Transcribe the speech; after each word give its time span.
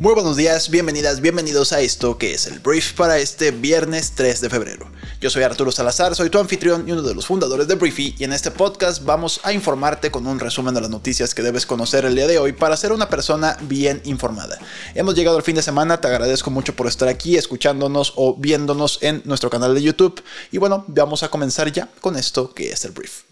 Muy 0.00 0.14
buenos 0.14 0.38
días, 0.38 0.70
bienvenidas, 0.70 1.20
bienvenidos 1.20 1.74
a 1.74 1.82
esto 1.82 2.16
que 2.16 2.32
es 2.32 2.46
el 2.46 2.60
brief 2.60 2.94
para 2.94 3.18
este 3.18 3.50
viernes 3.50 4.12
3 4.14 4.40
de 4.40 4.48
febrero. 4.48 4.90
Yo 5.20 5.28
soy 5.28 5.42
Arturo 5.42 5.70
Salazar, 5.72 6.14
soy 6.14 6.30
tu 6.30 6.38
anfitrión 6.38 6.88
y 6.88 6.92
uno 6.92 7.02
de 7.02 7.14
los 7.14 7.26
fundadores 7.26 7.68
de 7.68 7.74
Briefy 7.74 8.14
y 8.18 8.24
en 8.24 8.32
este 8.32 8.50
podcast 8.50 9.04
vamos 9.04 9.42
a 9.42 9.52
informarte 9.52 10.10
con 10.10 10.26
un 10.26 10.40
resumen 10.40 10.72
de 10.72 10.80
las 10.80 10.88
noticias 10.88 11.34
que 11.34 11.42
debes 11.42 11.66
conocer 11.66 12.06
el 12.06 12.14
día 12.14 12.26
de 12.26 12.38
hoy 12.38 12.52
para 12.52 12.78
ser 12.78 12.92
una 12.92 13.10
persona 13.10 13.58
bien 13.60 14.00
informada. 14.06 14.58
Hemos 14.94 15.14
llegado 15.16 15.36
al 15.36 15.42
fin 15.42 15.56
de 15.56 15.62
semana, 15.62 16.00
te 16.00 16.08
agradezco 16.08 16.50
mucho 16.50 16.74
por 16.74 16.86
estar 16.86 17.08
aquí 17.08 17.36
escuchándonos 17.36 18.14
o 18.16 18.36
viéndonos 18.38 19.00
en 19.02 19.20
nuestro 19.26 19.50
canal 19.50 19.74
de 19.74 19.82
YouTube 19.82 20.24
y 20.50 20.56
bueno, 20.56 20.82
vamos 20.88 21.24
a 21.24 21.28
comenzar 21.28 21.70
ya 21.72 21.90
con 22.00 22.16
esto 22.16 22.54
que 22.54 22.72
es 22.72 22.86
el 22.86 22.92
brief. 22.92 23.29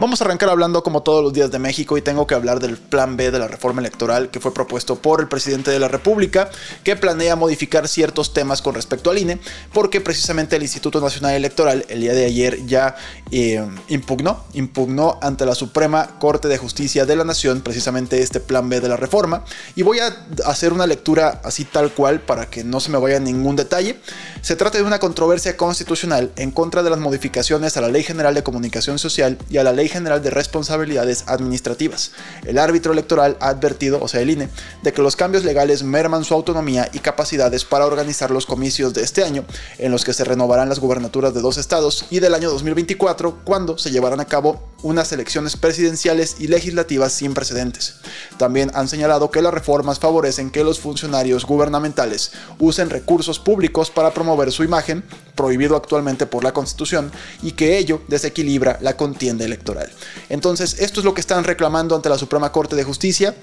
Vamos 0.00 0.20
a 0.20 0.24
arrancar 0.24 0.48
hablando 0.48 0.82
como 0.82 1.02
todos 1.02 1.22
los 1.22 1.32
días 1.32 1.50
de 1.52 1.58
México 1.58 1.96
y 1.96 2.02
tengo 2.02 2.26
que 2.26 2.34
hablar 2.34 2.58
del 2.58 2.76
plan 2.76 3.16
B 3.16 3.30
de 3.30 3.38
la 3.38 3.46
reforma 3.46 3.80
electoral 3.80 4.28
que 4.28 4.40
fue 4.40 4.52
propuesto 4.52 4.96
por 4.96 5.20
el 5.20 5.28
presidente 5.28 5.70
de 5.70 5.78
la 5.78 5.86
República, 5.86 6.50
que 6.82 6.96
planea 6.96 7.36
modificar 7.36 7.86
ciertos 7.86 8.32
temas 8.32 8.60
con 8.60 8.74
respecto 8.74 9.10
al 9.10 9.18
INE, 9.18 9.38
porque 9.72 10.00
precisamente 10.00 10.56
el 10.56 10.62
Instituto 10.62 11.00
Nacional 11.00 11.34
Electoral 11.34 11.86
el 11.88 12.00
día 12.00 12.12
de 12.12 12.26
ayer 12.26 12.66
ya 12.66 12.96
eh, 13.30 13.64
impugnó, 13.88 14.44
impugnó 14.52 15.18
ante 15.22 15.46
la 15.46 15.54
Suprema 15.54 16.18
Corte 16.18 16.48
de 16.48 16.58
Justicia 16.58 17.06
de 17.06 17.16
la 17.16 17.24
Nación 17.24 17.60
precisamente 17.60 18.20
este 18.20 18.40
plan 18.40 18.68
B 18.68 18.80
de 18.80 18.88
la 18.88 18.96
reforma. 18.96 19.44
Y 19.76 19.82
voy 19.82 20.00
a 20.00 20.26
hacer 20.44 20.72
una 20.72 20.86
lectura 20.86 21.40
así 21.44 21.64
tal 21.64 21.92
cual 21.92 22.20
para 22.20 22.50
que 22.50 22.64
no 22.64 22.80
se 22.80 22.90
me 22.90 22.98
vaya 22.98 23.20
ningún 23.20 23.54
detalle. 23.54 24.00
Se 24.42 24.56
trata 24.56 24.78
de 24.78 24.84
una 24.84 24.98
controversia 24.98 25.56
constitucional 25.56 26.32
en 26.36 26.50
contra 26.50 26.82
de 26.82 26.90
las 26.90 26.98
modificaciones 26.98 27.76
a 27.76 27.80
la 27.80 27.88
Ley 27.88 28.02
General 28.02 28.34
de 28.34 28.42
Comunicación 28.42 28.98
Social 28.98 29.38
y 29.48 29.58
a 29.58 29.64
la 29.64 29.72
Ley 29.72 29.83
General 29.88 30.22
de 30.22 30.30
Responsabilidades 30.30 31.24
Administrativas. 31.26 32.12
El 32.44 32.58
árbitro 32.58 32.92
electoral 32.92 33.36
ha 33.40 33.48
advertido, 33.48 34.00
o 34.02 34.08
sea 34.08 34.20
el 34.20 34.30
INE, 34.30 34.48
de 34.82 34.92
que 34.92 35.02
los 35.02 35.16
cambios 35.16 35.44
legales 35.44 35.82
merman 35.82 36.24
su 36.24 36.34
autonomía 36.34 36.88
y 36.92 36.98
capacidades 36.98 37.64
para 37.64 37.86
organizar 37.86 38.30
los 38.30 38.46
comicios 38.46 38.94
de 38.94 39.02
este 39.02 39.24
año, 39.24 39.44
en 39.78 39.92
los 39.92 40.04
que 40.04 40.12
se 40.12 40.24
renovarán 40.24 40.68
las 40.68 40.78
gubernaturas 40.80 41.34
de 41.34 41.40
dos 41.40 41.58
estados, 41.58 42.06
y 42.10 42.20
del 42.20 42.34
año 42.34 42.50
2024, 42.50 43.40
cuando 43.44 43.78
se 43.78 43.90
llevarán 43.90 44.20
a 44.20 44.26
cabo 44.26 44.74
unas 44.82 45.12
elecciones 45.12 45.56
presidenciales 45.56 46.36
y 46.38 46.46
legislativas 46.46 47.12
sin 47.12 47.34
precedentes. 47.34 47.96
También 48.36 48.70
han 48.74 48.88
señalado 48.88 49.30
que 49.30 49.42
las 49.42 49.54
reformas 49.54 49.98
favorecen 49.98 50.50
que 50.50 50.62
los 50.62 50.78
funcionarios 50.78 51.46
gubernamentales 51.46 52.32
usen 52.58 52.90
recursos 52.90 53.38
públicos 53.38 53.90
para 53.90 54.12
promover 54.12 54.52
su 54.52 54.62
imagen, 54.62 55.02
prohibido 55.34 55.76
actualmente 55.76 56.26
por 56.26 56.44
la 56.44 56.52
Constitución, 56.52 57.10
y 57.42 57.52
que 57.52 57.78
ello 57.78 58.02
desequilibra 58.08 58.78
la 58.80 58.96
contienda 58.96 59.44
electoral. 59.44 59.90
Entonces, 60.28 60.80
esto 60.80 61.00
es 61.00 61.04
lo 61.04 61.14
que 61.14 61.20
están 61.20 61.44
reclamando 61.44 61.96
ante 61.96 62.08
la 62.08 62.18
Suprema 62.18 62.52
Corte 62.52 62.76
de 62.76 62.84
Justicia 62.84 63.34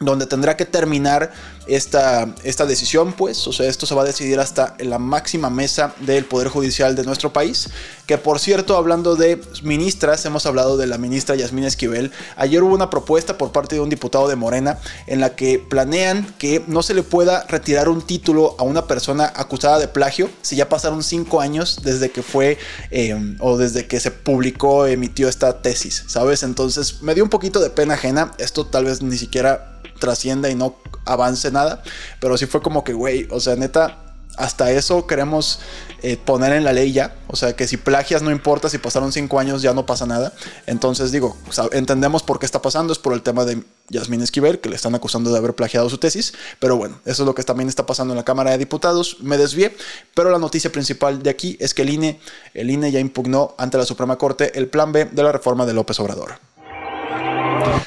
donde 0.00 0.26
tendrá 0.26 0.56
que 0.56 0.64
terminar 0.64 1.32
esta, 1.66 2.34
esta 2.42 2.66
decisión, 2.66 3.12
pues, 3.12 3.46
o 3.46 3.52
sea, 3.52 3.68
esto 3.68 3.86
se 3.86 3.94
va 3.94 4.02
a 4.02 4.04
decidir 4.04 4.40
hasta 4.40 4.74
en 4.78 4.90
la 4.90 4.98
máxima 4.98 5.50
mesa 5.50 5.94
del 6.00 6.24
Poder 6.24 6.48
Judicial 6.48 6.94
de 6.94 7.04
nuestro 7.04 7.32
país, 7.32 7.68
que 8.06 8.18
por 8.18 8.38
cierto, 8.38 8.76
hablando 8.76 9.16
de 9.16 9.40
ministras, 9.62 10.24
hemos 10.26 10.46
hablado 10.46 10.76
de 10.76 10.86
la 10.86 10.98
ministra 10.98 11.34
Yasmín 11.34 11.64
Esquivel, 11.64 12.12
ayer 12.36 12.62
hubo 12.62 12.74
una 12.74 12.90
propuesta 12.90 13.38
por 13.38 13.52
parte 13.52 13.76
de 13.76 13.80
un 13.80 13.88
diputado 13.88 14.28
de 14.28 14.36
Morena 14.36 14.78
en 15.06 15.20
la 15.20 15.34
que 15.36 15.58
planean 15.58 16.34
que 16.38 16.62
no 16.66 16.82
se 16.82 16.94
le 16.94 17.02
pueda 17.02 17.44
retirar 17.48 17.88
un 17.88 18.02
título 18.02 18.56
a 18.58 18.62
una 18.62 18.86
persona 18.86 19.32
acusada 19.34 19.78
de 19.78 19.88
plagio 19.88 20.30
si 20.42 20.56
ya 20.56 20.68
pasaron 20.68 21.02
cinco 21.02 21.40
años 21.40 21.80
desde 21.82 22.10
que 22.10 22.22
fue 22.22 22.58
eh, 22.90 23.36
o 23.40 23.56
desde 23.56 23.86
que 23.86 24.00
se 24.00 24.10
publicó, 24.10 24.86
emitió 24.86 25.28
esta 25.28 25.62
tesis, 25.62 26.04
¿sabes? 26.06 26.42
Entonces 26.42 27.02
me 27.02 27.14
dio 27.14 27.24
un 27.24 27.30
poquito 27.30 27.60
de 27.60 27.70
pena 27.70 27.94
ajena, 27.94 28.32
esto 28.38 28.66
tal 28.66 28.84
vez 28.84 29.02
ni 29.02 29.16
siquiera 29.16 29.80
trascienda 29.98 30.50
y 30.50 30.54
no 30.54 30.76
avance 31.04 31.50
nada. 31.50 31.82
Pero 32.20 32.36
sí 32.36 32.46
fue 32.46 32.62
como 32.62 32.84
que, 32.84 32.92
güey, 32.92 33.26
o 33.30 33.40
sea, 33.40 33.56
neta, 33.56 34.04
hasta 34.36 34.72
eso 34.72 35.06
queremos 35.06 35.60
eh, 36.02 36.16
poner 36.16 36.52
en 36.52 36.64
la 36.64 36.72
ley 36.72 36.92
ya. 36.92 37.14
O 37.28 37.36
sea, 37.36 37.54
que 37.54 37.66
si 37.66 37.76
plagias 37.76 38.22
no 38.22 38.30
importa, 38.30 38.68
si 38.68 38.78
pasaron 38.78 39.12
cinco 39.12 39.38
años 39.38 39.62
ya 39.62 39.72
no 39.72 39.86
pasa 39.86 40.06
nada. 40.06 40.32
Entonces 40.66 41.12
digo, 41.12 41.36
entendemos 41.72 42.22
por 42.22 42.38
qué 42.38 42.46
está 42.46 42.60
pasando, 42.60 42.92
es 42.92 42.98
por 42.98 43.12
el 43.12 43.22
tema 43.22 43.44
de 43.44 43.62
Yasmín 43.88 44.22
Esquivel, 44.22 44.60
que 44.60 44.68
le 44.68 44.76
están 44.76 44.94
acusando 44.94 45.30
de 45.30 45.38
haber 45.38 45.54
plagiado 45.54 45.88
su 45.88 45.98
tesis. 45.98 46.34
Pero 46.58 46.76
bueno, 46.76 47.00
eso 47.04 47.22
es 47.22 47.26
lo 47.26 47.34
que 47.34 47.42
también 47.44 47.68
está 47.68 47.86
pasando 47.86 48.12
en 48.12 48.18
la 48.18 48.24
Cámara 48.24 48.50
de 48.50 48.58
Diputados. 48.58 49.18
Me 49.20 49.38
desvié, 49.38 49.76
pero 50.14 50.30
la 50.30 50.38
noticia 50.38 50.70
principal 50.70 51.22
de 51.22 51.30
aquí 51.30 51.56
es 51.60 51.74
que 51.74 51.82
el 51.82 51.90
INE, 51.90 52.20
el 52.54 52.70
INE 52.70 52.90
ya 52.90 53.00
impugnó 53.00 53.54
ante 53.58 53.78
la 53.78 53.84
Suprema 53.84 54.16
Corte 54.16 54.58
el 54.58 54.68
plan 54.68 54.92
B 54.92 55.06
de 55.06 55.22
la 55.22 55.32
reforma 55.32 55.66
de 55.66 55.74
López 55.74 55.98
Obrador. 56.00 56.38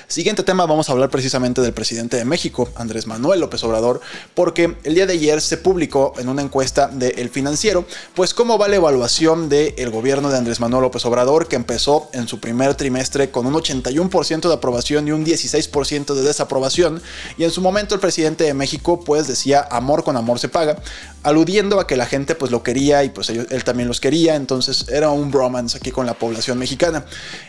Siguiente 0.10 0.42
tema, 0.44 0.66
vamos 0.66 0.88
a 0.88 0.94
hablar 0.94 1.10
precisamente 1.10 1.60
del 1.60 1.74
presidente 1.74 2.16
de 2.16 2.24
México, 2.24 2.70
Andrés 2.76 3.08
Manuel 3.08 3.42
López 3.42 3.62
Obrador, 3.66 4.00
porque 4.36 4.78
el 4.86 4.96
día 4.96 5.06
de 5.06 5.12
ayer 5.12 5.42
se 5.42 5.58
publicó 5.58 6.14
en 6.18 6.30
una 6.30 6.42
encuesta 6.42 6.88
de 6.88 7.10
El 7.18 7.30
Financiero, 7.30 7.84
pues 8.16 8.34
cómo 8.34 8.58
va 8.58 8.70
la 8.70 8.78
evaluación 8.78 9.50
del 9.50 9.90
gobierno 9.90 10.30
de 10.30 10.38
Andrés 10.38 10.62
Manuel 10.62 10.84
López 10.84 11.06
Obrador, 11.06 11.50
que 11.50 11.58
empezó 11.58 12.10
en 12.14 12.30
su 12.30 12.40
primer 12.40 12.76
trimestre 12.76 13.32
con 13.32 13.48
un 13.48 13.54
81% 13.56 14.48
de 14.48 14.54
aprobación 14.54 15.10
y 15.10 15.12
un 15.12 15.26
16% 15.26 16.14
de 16.14 16.22
desaprobación, 16.22 17.02
y 17.38 17.44
en 17.44 17.52
su 17.52 17.60
momento 17.60 17.94
el 17.94 18.00
presidente 18.00 18.46
de 18.46 18.54
México 18.54 19.02
pues 19.02 19.28
decía 19.28 19.68
amor 19.70 20.06
con 20.06 20.16
amor 20.16 20.40
se 20.40 20.48
paga, 20.48 20.78
aludiendo 21.24 21.82
a 21.82 21.88
que 21.88 21.98
la 21.98 22.06
gente 22.06 22.34
pues 22.34 22.52
lo 22.52 22.64
quería 22.64 23.04
y 23.04 23.10
pues 23.10 23.30
él 23.30 23.64
también 23.66 23.90
los 23.90 24.00
quería, 24.00 24.36
entonces 24.36 24.86
era 24.88 25.10
un 25.10 25.32
bromance 25.32 25.78
aquí 25.78 25.92
con 25.92 26.06
la 26.06 26.14
población 26.14 26.58
mexicana. 26.58 27.04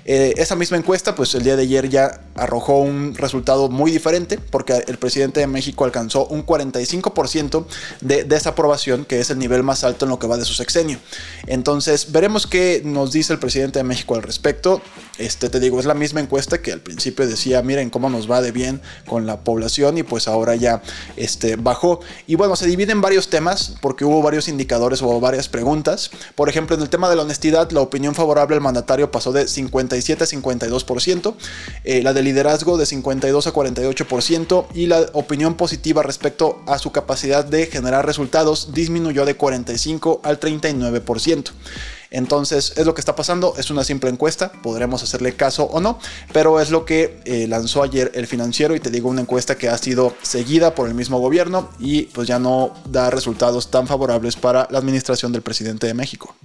Eh, 0.04 0.34
esa 0.38 0.56
misma 0.56 0.76
encuesta 0.76 1.14
pues 1.14 1.32
el 1.36 1.44
día 1.44 1.54
de 1.54 1.62
ayer 1.62 1.88
ya 1.88 2.20
arrojó 2.48 2.78
un 2.78 3.14
resultado 3.14 3.68
muy 3.68 3.90
diferente 3.90 4.38
porque 4.38 4.82
el 4.86 4.98
presidente 4.98 5.40
de 5.40 5.46
México 5.46 5.84
alcanzó 5.84 6.26
un 6.26 6.44
45% 6.44 7.66
de 8.00 8.24
desaprobación, 8.24 9.04
que 9.04 9.20
es 9.20 9.30
el 9.30 9.38
nivel 9.38 9.62
más 9.62 9.84
alto 9.84 10.06
en 10.06 10.10
lo 10.10 10.18
que 10.18 10.26
va 10.26 10.36
de 10.36 10.44
su 10.44 10.54
sexenio. 10.54 10.98
Entonces 11.46 12.10
veremos 12.10 12.46
qué 12.46 12.82
nos 12.84 13.12
dice 13.12 13.32
el 13.32 13.38
presidente 13.38 13.78
de 13.78 13.84
México 13.84 14.14
al 14.14 14.22
respecto. 14.22 14.80
Este 15.18 15.50
te 15.50 15.60
digo, 15.60 15.78
es 15.78 15.86
la 15.86 15.94
misma 15.94 16.20
encuesta 16.20 16.62
que 16.62 16.72
al 16.72 16.80
principio 16.80 17.26
decía, 17.26 17.60
miren 17.62 17.90
cómo 17.90 18.08
nos 18.08 18.30
va 18.30 18.40
de 18.40 18.52
bien 18.52 18.80
con 19.06 19.26
la 19.26 19.40
población 19.40 19.98
y 19.98 20.02
pues 20.02 20.28
ahora 20.28 20.56
ya 20.56 20.82
este, 21.16 21.56
bajó. 21.56 22.00
Y 22.26 22.36
bueno, 22.36 22.56
se 22.56 22.66
divide 22.66 22.92
en 22.92 23.00
varios 23.00 23.28
temas 23.28 23.74
porque 23.80 24.04
hubo 24.04 24.22
varios 24.22 24.48
indicadores, 24.48 25.02
o 25.02 25.20
varias 25.20 25.48
preguntas. 25.48 26.10
Por 26.34 26.48
ejemplo, 26.48 26.76
en 26.76 26.82
el 26.82 26.88
tema 26.88 27.10
de 27.10 27.16
la 27.16 27.22
honestidad, 27.22 27.70
la 27.72 27.80
opinión 27.80 28.14
favorable 28.14 28.56
al 28.56 28.62
mandatario 28.62 29.10
pasó 29.10 29.32
de 29.32 29.48
57 29.48 30.24
a 30.24 30.26
52%, 30.26 31.34
eh, 31.84 32.02
la 32.02 32.12
del 32.12 32.26
liderazgo 32.38 32.78
de 32.78 32.86
52 32.86 33.48
a 33.48 33.52
48% 33.52 34.66
y 34.72 34.86
la 34.86 35.06
opinión 35.12 35.56
positiva 35.56 36.04
respecto 36.04 36.62
a 36.68 36.78
su 36.78 36.92
capacidad 36.92 37.44
de 37.44 37.66
generar 37.66 38.06
resultados 38.06 38.72
disminuyó 38.72 39.24
de 39.24 39.34
45 39.34 40.20
al 40.22 40.38
39%. 40.38 41.50
Entonces 42.12 42.74
es 42.76 42.86
lo 42.86 42.94
que 42.94 43.00
está 43.00 43.16
pasando, 43.16 43.54
es 43.58 43.72
una 43.72 43.82
simple 43.82 44.08
encuesta, 44.08 44.52
podremos 44.62 45.02
hacerle 45.02 45.34
caso 45.34 45.64
o 45.64 45.80
no, 45.80 45.98
pero 46.32 46.60
es 46.60 46.70
lo 46.70 46.84
que 46.84 47.20
eh, 47.24 47.48
lanzó 47.48 47.82
ayer 47.82 48.12
el 48.14 48.28
financiero 48.28 48.76
y 48.76 48.80
te 48.80 48.90
digo 48.90 49.08
una 49.08 49.22
encuesta 49.22 49.58
que 49.58 49.68
ha 49.68 49.76
sido 49.76 50.14
seguida 50.22 50.76
por 50.76 50.86
el 50.86 50.94
mismo 50.94 51.18
gobierno 51.18 51.70
y 51.80 52.02
pues 52.02 52.28
ya 52.28 52.38
no 52.38 52.72
da 52.88 53.10
resultados 53.10 53.72
tan 53.72 53.88
favorables 53.88 54.36
para 54.36 54.68
la 54.70 54.78
administración 54.78 55.32
del 55.32 55.42
presidente 55.42 55.88
de 55.88 55.94
México. 55.94 56.36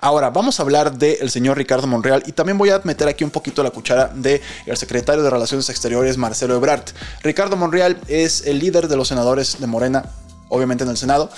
Ahora, 0.00 0.30
vamos 0.30 0.58
a 0.58 0.62
hablar 0.62 0.96
del 0.96 1.30
señor 1.30 1.56
Ricardo 1.56 1.86
Monreal 1.86 2.22
y 2.26 2.32
también 2.32 2.58
voy 2.58 2.70
a 2.70 2.80
meter 2.84 3.08
aquí 3.08 3.24
un 3.24 3.30
poquito 3.30 3.62
la 3.62 3.70
cuchara 3.70 4.08
del 4.14 4.40
el 4.66 4.76
secretario 4.76 5.22
de 5.22 5.30
Relaciones 5.30 5.68
Exteriores, 5.68 6.16
Marcelo 6.16 6.56
Ebrard. 6.56 6.84
Ricardo 7.22 7.56
Monreal 7.56 8.00
es 8.08 8.46
el 8.46 8.58
líder 8.58 8.88
de 8.88 8.96
los 8.96 9.08
senadores 9.08 9.60
de 9.60 9.66
Morena, 9.66 10.04
obviamente 10.48 10.84
en 10.84 10.90
el 10.90 10.96
Senado, 10.96 11.30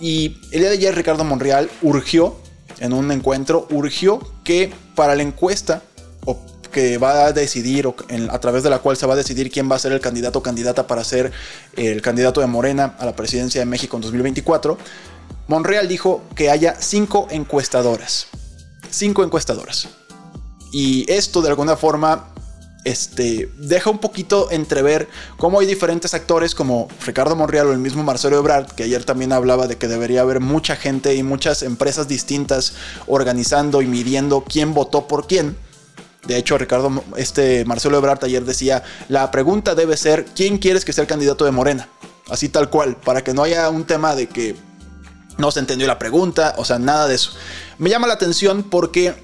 y 0.00 0.40
el 0.52 0.60
día 0.60 0.68
de 0.68 0.76
ayer 0.76 0.94
Ricardo 0.94 1.24
Monreal 1.24 1.70
urgió, 1.82 2.36
en 2.78 2.92
un 2.92 3.10
encuentro, 3.12 3.66
urgió 3.70 4.20
que 4.44 4.72
para 4.94 5.14
la 5.14 5.22
encuesta 5.22 5.82
que 6.70 6.98
va 6.98 7.26
a 7.26 7.32
decidir, 7.32 7.86
o 7.86 7.94
a 8.30 8.38
través 8.38 8.62
de 8.62 8.70
la 8.70 8.78
cual 8.78 8.96
se 8.96 9.06
va 9.06 9.14
a 9.14 9.16
decidir 9.16 9.50
quién 9.50 9.70
va 9.70 9.76
a 9.76 9.78
ser 9.78 9.92
el 9.92 10.00
candidato 10.00 10.38
o 10.38 10.42
candidata 10.42 10.86
para 10.86 11.04
ser 11.04 11.32
el 11.76 12.00
candidato 12.00 12.40
de 12.40 12.46
Morena 12.46 12.94
a 12.98 13.04
la 13.04 13.14
presidencia 13.14 13.60
de 13.60 13.66
México 13.66 13.96
en 13.96 14.02
2024, 14.02 14.78
Monreal 15.48 15.88
dijo 15.88 16.22
que 16.34 16.50
haya 16.50 16.76
cinco 16.78 17.26
encuestadoras. 17.30 18.28
Cinco 18.90 19.24
encuestadoras. 19.24 19.88
Y 20.72 21.10
esto 21.10 21.42
de 21.42 21.48
alguna 21.48 21.76
forma 21.76 22.30
este, 22.84 23.50
deja 23.58 23.90
un 23.90 23.98
poquito 23.98 24.50
entrever 24.50 25.08
cómo 25.36 25.60
hay 25.60 25.66
diferentes 25.66 26.14
actores 26.14 26.54
como 26.54 26.88
Ricardo 27.04 27.36
Monreal 27.36 27.66
o 27.66 27.72
el 27.72 27.78
mismo 27.78 28.02
Marcelo 28.02 28.38
Ebrard, 28.38 28.70
que 28.72 28.84
ayer 28.84 29.04
también 29.04 29.32
hablaba 29.32 29.66
de 29.66 29.76
que 29.76 29.88
debería 29.88 30.22
haber 30.22 30.40
mucha 30.40 30.76
gente 30.76 31.14
y 31.14 31.22
muchas 31.22 31.62
empresas 31.62 32.08
distintas 32.08 32.72
organizando 33.06 33.82
y 33.82 33.86
midiendo 33.86 34.44
quién 34.44 34.72
votó 34.72 35.06
por 35.06 35.26
quién 35.26 35.56
De 36.26 36.36
hecho, 36.36 36.56
Ricardo, 36.58 37.02
este 37.16 37.64
Marcelo 37.64 37.98
Ebrard 37.98 38.24
ayer 38.24 38.44
decía, 38.44 38.82
la 39.08 39.30
pregunta 39.30 39.74
debe 39.74 39.96
ser, 39.96 40.24
¿quién 40.34 40.58
quieres 40.58 40.84
que 40.84 40.92
sea 40.92 41.02
el 41.02 41.08
candidato 41.08 41.44
de 41.44 41.50
Morena? 41.50 41.88
Así 42.30 42.48
tal 42.48 42.70
cual, 42.70 42.96
para 42.96 43.24
que 43.24 43.34
no 43.34 43.42
haya 43.42 43.68
un 43.68 43.84
tema 43.84 44.14
de 44.14 44.28
que 44.28 44.54
no 45.40 45.50
se 45.50 45.60
entendió 45.60 45.86
la 45.86 45.98
pregunta, 45.98 46.54
o 46.58 46.64
sea, 46.64 46.78
nada 46.78 47.08
de 47.08 47.14
eso. 47.14 47.32
Me 47.78 47.90
llama 47.90 48.06
la 48.06 48.14
atención 48.14 48.62
porque, 48.62 49.14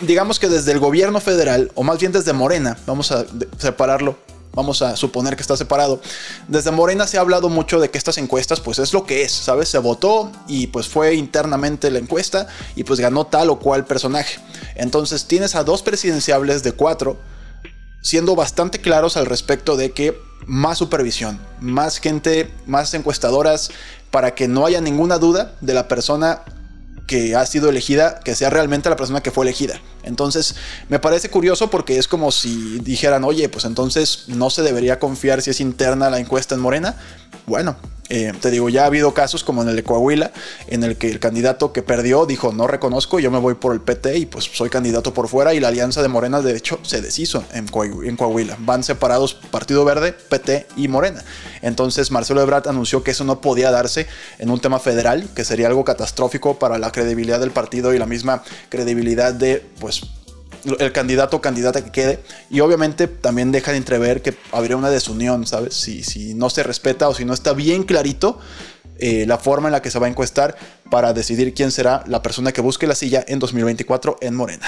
digamos 0.00 0.38
que 0.38 0.48
desde 0.48 0.72
el 0.72 0.78
gobierno 0.78 1.20
federal, 1.20 1.70
o 1.74 1.82
más 1.82 1.98
bien 1.98 2.12
desde 2.12 2.32
Morena, 2.32 2.76
vamos 2.86 3.12
a 3.12 3.24
separarlo, 3.58 4.18
vamos 4.52 4.82
a 4.82 4.96
suponer 4.96 5.36
que 5.36 5.42
está 5.42 5.56
separado. 5.56 6.00
Desde 6.48 6.70
Morena 6.70 7.06
se 7.06 7.18
ha 7.18 7.20
hablado 7.20 7.48
mucho 7.48 7.80
de 7.80 7.90
que 7.90 7.98
estas 7.98 8.18
encuestas 8.18 8.60
pues 8.60 8.78
es 8.78 8.92
lo 8.92 9.06
que 9.06 9.22
es, 9.22 9.32
¿sabes? 9.32 9.68
Se 9.68 9.78
votó 9.78 10.30
y 10.48 10.66
pues 10.66 10.88
fue 10.88 11.14
internamente 11.14 11.90
la 11.90 11.98
encuesta 11.98 12.48
y 12.76 12.84
pues 12.84 13.00
ganó 13.00 13.26
tal 13.26 13.50
o 13.50 13.58
cual 13.58 13.86
personaje. 13.86 14.40
Entonces 14.74 15.26
tienes 15.26 15.54
a 15.54 15.64
dos 15.64 15.82
presidenciables 15.82 16.62
de 16.62 16.72
cuatro 16.72 17.18
siendo 18.02 18.34
bastante 18.34 18.80
claros 18.80 19.16
al 19.16 19.26
respecto 19.26 19.76
de 19.76 19.92
que 19.92 20.16
más 20.46 20.78
supervisión, 20.78 21.38
más 21.60 21.98
gente, 21.98 22.50
más 22.66 22.94
encuestadoras, 22.94 23.70
para 24.10 24.34
que 24.34 24.48
no 24.48 24.66
haya 24.66 24.80
ninguna 24.80 25.18
duda 25.18 25.52
de 25.60 25.74
la 25.74 25.88
persona 25.88 26.42
que 27.06 27.34
ha 27.34 27.44
sido 27.44 27.68
elegida, 27.68 28.20
que 28.20 28.36
sea 28.36 28.50
realmente 28.50 28.88
la 28.88 28.94
persona 28.94 29.20
que 29.20 29.32
fue 29.32 29.44
elegida. 29.44 29.80
Entonces, 30.04 30.54
me 30.88 31.00
parece 31.00 31.28
curioso 31.28 31.68
porque 31.68 31.98
es 31.98 32.06
como 32.06 32.30
si 32.30 32.78
dijeran, 32.80 33.24
oye, 33.24 33.48
pues 33.48 33.64
entonces 33.64 34.24
no 34.28 34.48
se 34.48 34.62
debería 34.62 35.00
confiar 35.00 35.42
si 35.42 35.50
es 35.50 35.60
interna 35.60 36.08
la 36.08 36.20
encuesta 36.20 36.54
en 36.54 36.60
Morena. 36.60 36.94
Bueno, 37.46 37.74
eh, 38.10 38.32
te 38.40 38.50
digo, 38.50 38.68
ya 38.68 38.82
ha 38.82 38.86
habido 38.86 39.14
casos 39.14 39.44
como 39.44 39.62
en 39.62 39.68
el 39.68 39.76
de 39.76 39.84
Coahuila, 39.84 40.32
en 40.66 40.82
el 40.82 40.96
que 40.96 41.08
el 41.08 41.20
candidato 41.20 41.72
que 41.72 41.82
perdió 41.82 42.26
dijo 42.26 42.52
no 42.52 42.66
reconozco, 42.66 43.20
yo 43.20 43.30
me 43.30 43.38
voy 43.38 43.54
por 43.54 43.72
el 43.72 43.80
PT 43.80 44.18
y 44.18 44.26
pues 44.26 44.50
soy 44.52 44.68
candidato 44.68 45.14
por 45.14 45.28
fuera 45.28 45.54
y 45.54 45.60
la 45.60 45.68
alianza 45.68 46.02
de 46.02 46.08
Morena 46.08 46.42
de 46.42 46.56
hecho 46.56 46.80
se 46.82 47.00
deshizo 47.00 47.44
en, 47.52 47.68
Coahuila. 47.68 48.56
Van 48.58 48.82
separados 48.82 49.34
Partido 49.34 49.84
Verde, 49.84 50.12
PT 50.12 50.66
y 50.76 50.88
Morena. 50.88 51.22
Entonces 51.62 52.10
Marcelo 52.10 52.42
Ebrard 52.42 52.68
anunció 52.68 53.04
que 53.04 53.12
eso 53.12 53.22
no 53.22 53.40
podía 53.40 53.70
darse 53.70 54.08
en 54.38 54.50
un 54.50 54.60
tema 54.60 54.80
federal, 54.80 55.28
que 55.34 55.44
sería 55.44 55.68
algo 55.68 55.84
catastrófico 55.84 56.58
para 56.58 56.78
la 56.78 56.90
credibilidad 56.90 57.38
del 57.38 57.52
partido 57.52 57.94
y 57.94 57.98
la 57.98 58.06
misma 58.06 58.42
credibilidad 58.70 59.32
de 59.32 59.64
pues 59.78 60.02
el 60.78 60.92
candidato 60.92 61.38
o 61.38 61.40
candidata 61.40 61.84
que 61.84 61.90
quede. 61.90 62.20
Y 62.50 62.60
obviamente 62.60 63.08
también 63.08 63.52
deja 63.52 63.72
de 63.72 63.78
entrever 63.78 64.22
que 64.22 64.36
habría 64.52 64.76
una 64.76 64.90
desunión, 64.90 65.46
¿sabes? 65.46 65.74
Si, 65.74 66.02
si 66.02 66.34
no 66.34 66.50
se 66.50 66.62
respeta 66.62 67.08
o 67.08 67.14
si 67.14 67.24
no 67.24 67.34
está 67.34 67.52
bien 67.52 67.84
clarito 67.84 68.38
eh, 68.98 69.24
la 69.26 69.38
forma 69.38 69.68
en 69.68 69.72
la 69.72 69.80
que 69.80 69.90
se 69.90 69.98
va 69.98 70.06
a 70.06 70.10
encuestar 70.10 70.56
para 70.90 71.14
decidir 71.14 71.54
quién 71.54 71.70
será 71.70 72.04
la 72.06 72.22
persona 72.22 72.52
que 72.52 72.60
busque 72.60 72.86
la 72.86 72.94
silla 72.94 73.24
en 73.26 73.38
2024 73.38 74.18
en 74.20 74.34
Morena. 74.34 74.66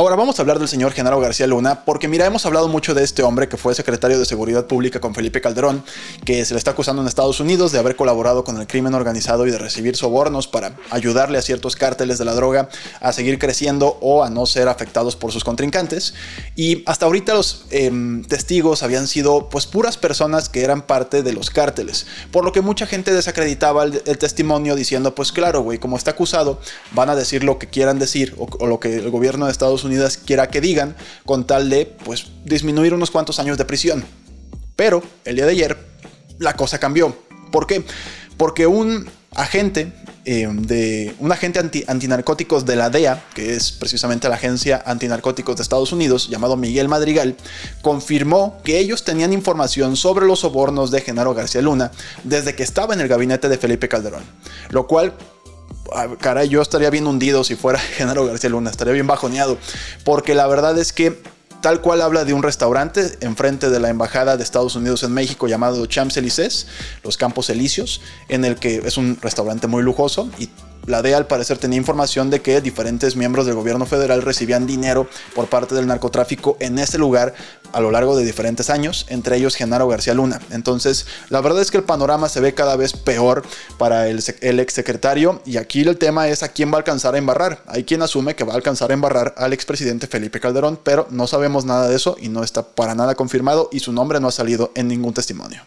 Ahora 0.00 0.16
vamos 0.16 0.38
a 0.38 0.42
hablar 0.42 0.58
del 0.58 0.66
señor 0.66 0.92
Genaro 0.92 1.20
García 1.20 1.46
Luna, 1.46 1.84
porque 1.84 2.08
mira, 2.08 2.24
hemos 2.24 2.46
hablado 2.46 2.68
mucho 2.68 2.94
de 2.94 3.04
este 3.04 3.22
hombre 3.22 3.50
que 3.50 3.58
fue 3.58 3.74
secretario 3.74 4.18
de 4.18 4.24
Seguridad 4.24 4.64
Pública 4.64 4.98
con 4.98 5.14
Felipe 5.14 5.42
Calderón, 5.42 5.84
que 6.24 6.42
se 6.46 6.54
le 6.54 6.58
está 6.58 6.70
acusando 6.70 7.02
en 7.02 7.08
Estados 7.08 7.38
Unidos 7.38 7.70
de 7.70 7.80
haber 7.80 7.96
colaborado 7.96 8.42
con 8.42 8.58
el 8.58 8.66
crimen 8.66 8.94
organizado 8.94 9.46
y 9.46 9.50
de 9.50 9.58
recibir 9.58 9.96
sobornos 9.96 10.48
para 10.48 10.74
ayudarle 10.88 11.36
a 11.36 11.42
ciertos 11.42 11.76
cárteles 11.76 12.16
de 12.16 12.24
la 12.24 12.32
droga 12.32 12.70
a 13.02 13.12
seguir 13.12 13.38
creciendo 13.38 13.98
o 14.00 14.24
a 14.24 14.30
no 14.30 14.46
ser 14.46 14.68
afectados 14.68 15.16
por 15.16 15.32
sus 15.32 15.44
contrincantes. 15.44 16.14
Y 16.56 16.82
hasta 16.86 17.04
ahorita 17.04 17.34
los 17.34 17.66
em, 17.68 18.24
testigos 18.24 18.82
habían 18.82 19.06
sido 19.06 19.50
pues 19.50 19.66
puras 19.66 19.98
personas 19.98 20.48
que 20.48 20.64
eran 20.64 20.80
parte 20.80 21.22
de 21.22 21.34
los 21.34 21.50
cárteles, 21.50 22.06
por 22.32 22.46
lo 22.46 22.52
que 22.52 22.62
mucha 22.62 22.86
gente 22.86 23.12
desacreditaba 23.12 23.84
el, 23.84 24.00
testimonio 24.18 24.76
diciendo, 24.76 25.14
pues 25.14 25.30
claro, 25.30 25.60
güey, 25.60 25.76
como 25.76 25.98
está 25.98 26.12
acusado, 26.12 26.58
van 26.92 27.10
a 27.10 27.16
decir 27.16 27.44
lo 27.44 27.58
que 27.58 27.66
quieran 27.66 27.98
decir 27.98 28.34
o, 28.38 28.48
o 28.60 28.66
lo 28.66 28.80
que 28.80 28.94
el 28.94 29.10
gobierno 29.10 29.44
de 29.44 29.52
Estados 29.52 29.84
Unidos 29.84 29.89
quiera 30.18 30.48
que 30.48 30.60
digan, 30.60 30.96
con 31.24 31.46
tal 31.46 31.70
de 31.70 31.86
pues, 32.04 32.26
disminuir 32.44 32.94
unos 32.94 33.10
cuantos 33.10 33.38
años 33.38 33.58
de 33.58 33.64
prisión. 33.64 34.04
Pero 34.76 35.02
el 35.24 35.36
día 35.36 35.46
de 35.46 35.52
ayer 35.52 35.76
la 36.38 36.54
cosa 36.54 36.78
cambió. 36.78 37.16
¿Por 37.50 37.66
qué? 37.66 37.84
Porque 38.36 38.66
un 38.66 39.08
agente 39.34 39.92
eh, 40.26 40.48
de 40.52 41.14
un 41.18 41.32
agente 41.32 41.58
anti, 41.58 41.82
antinarcóticos 41.86 42.66
de 42.66 42.76
la 42.76 42.90
DEA, 42.90 43.24
que 43.34 43.54
es 43.54 43.72
precisamente 43.72 44.28
la 44.28 44.34
agencia 44.34 44.82
antinarcóticos 44.84 45.56
de 45.56 45.62
Estados 45.62 45.92
Unidos, 45.92 46.28
llamado 46.28 46.56
Miguel 46.56 46.88
Madrigal, 46.88 47.36
confirmó 47.80 48.58
que 48.62 48.78
ellos 48.78 49.02
tenían 49.02 49.32
información 49.32 49.96
sobre 49.96 50.26
los 50.26 50.40
sobornos 50.40 50.90
de 50.90 51.00
Genaro 51.00 51.32
García 51.32 51.62
Luna 51.62 51.90
desde 52.22 52.54
que 52.54 52.62
estaba 52.62 52.92
en 52.92 53.00
el 53.00 53.08
gabinete 53.08 53.48
de 53.48 53.56
Felipe 53.56 53.88
Calderón, 53.88 54.24
lo 54.68 54.86
cual 54.86 55.14
caray, 56.20 56.48
yo 56.48 56.62
estaría 56.62 56.90
bien 56.90 57.06
hundido 57.06 57.44
si 57.44 57.56
fuera 57.56 57.78
Genaro 57.96 58.26
García 58.26 58.50
Luna, 58.50 58.70
estaría 58.70 58.92
bien 58.92 59.06
bajoneado, 59.06 59.58
porque 60.04 60.34
la 60.34 60.46
verdad 60.46 60.78
es 60.78 60.92
que 60.92 61.20
tal 61.60 61.80
cual 61.80 62.00
habla 62.00 62.24
de 62.24 62.32
un 62.32 62.42
restaurante 62.42 63.18
enfrente 63.20 63.70
de 63.70 63.80
la 63.80 63.90
embajada 63.90 64.36
de 64.36 64.42
Estados 64.42 64.76
Unidos 64.76 65.02
en 65.02 65.12
México 65.12 65.46
llamado 65.46 65.84
Champs 65.86 66.16
Élysées, 66.16 66.66
los 67.04 67.16
Campos 67.16 67.50
Elíseos, 67.50 68.00
en 68.28 68.44
el 68.44 68.56
que 68.56 68.82
es 68.84 68.96
un 68.96 69.18
restaurante 69.20 69.66
muy 69.66 69.82
lujoso 69.82 70.30
y 70.38 70.48
la 70.86 71.02
DEA 71.02 71.18
al 71.18 71.26
parecer 71.26 71.58
tenía 71.58 71.78
información 71.78 72.30
de 72.30 72.40
que 72.40 72.60
diferentes 72.60 73.16
miembros 73.16 73.46
del 73.46 73.54
gobierno 73.54 73.86
federal 73.86 74.22
recibían 74.22 74.66
dinero 74.66 75.08
por 75.34 75.48
parte 75.48 75.74
del 75.74 75.86
narcotráfico 75.86 76.56
en 76.60 76.78
ese 76.78 76.98
lugar 76.98 77.34
a 77.72 77.80
lo 77.80 77.90
largo 77.90 78.16
de 78.16 78.24
diferentes 78.24 78.70
años, 78.70 79.06
entre 79.08 79.36
ellos 79.36 79.54
Genaro 79.54 79.86
García 79.88 80.14
Luna. 80.14 80.40
Entonces, 80.50 81.06
la 81.28 81.40
verdad 81.40 81.62
es 81.62 81.70
que 81.70 81.76
el 81.76 81.84
panorama 81.84 82.28
se 82.28 82.40
ve 82.40 82.54
cada 82.54 82.76
vez 82.76 82.92
peor 82.92 83.44
para 83.78 84.08
el, 84.08 84.22
el 84.40 84.60
exsecretario 84.60 85.40
y 85.44 85.56
aquí 85.56 85.82
el 85.82 85.98
tema 85.98 86.28
es 86.28 86.42
a 86.42 86.48
quién 86.48 86.70
va 86.70 86.74
a 86.74 86.78
alcanzar 86.78 87.14
a 87.14 87.18
embarrar. 87.18 87.62
Hay 87.66 87.84
quien 87.84 88.02
asume 88.02 88.34
que 88.34 88.44
va 88.44 88.54
a 88.54 88.56
alcanzar 88.56 88.90
a 88.90 88.94
embarrar 88.94 89.34
al 89.36 89.52
expresidente 89.52 90.06
Felipe 90.06 90.40
Calderón, 90.40 90.78
pero 90.82 91.06
no 91.10 91.26
sabemos 91.26 91.64
nada 91.64 91.88
de 91.88 91.96
eso 91.96 92.16
y 92.20 92.28
no 92.28 92.42
está 92.42 92.62
para 92.62 92.94
nada 92.94 93.14
confirmado 93.14 93.68
y 93.72 93.80
su 93.80 93.92
nombre 93.92 94.20
no 94.20 94.28
ha 94.28 94.32
salido 94.32 94.72
en 94.74 94.88
ningún 94.88 95.14
testimonio. 95.14 95.62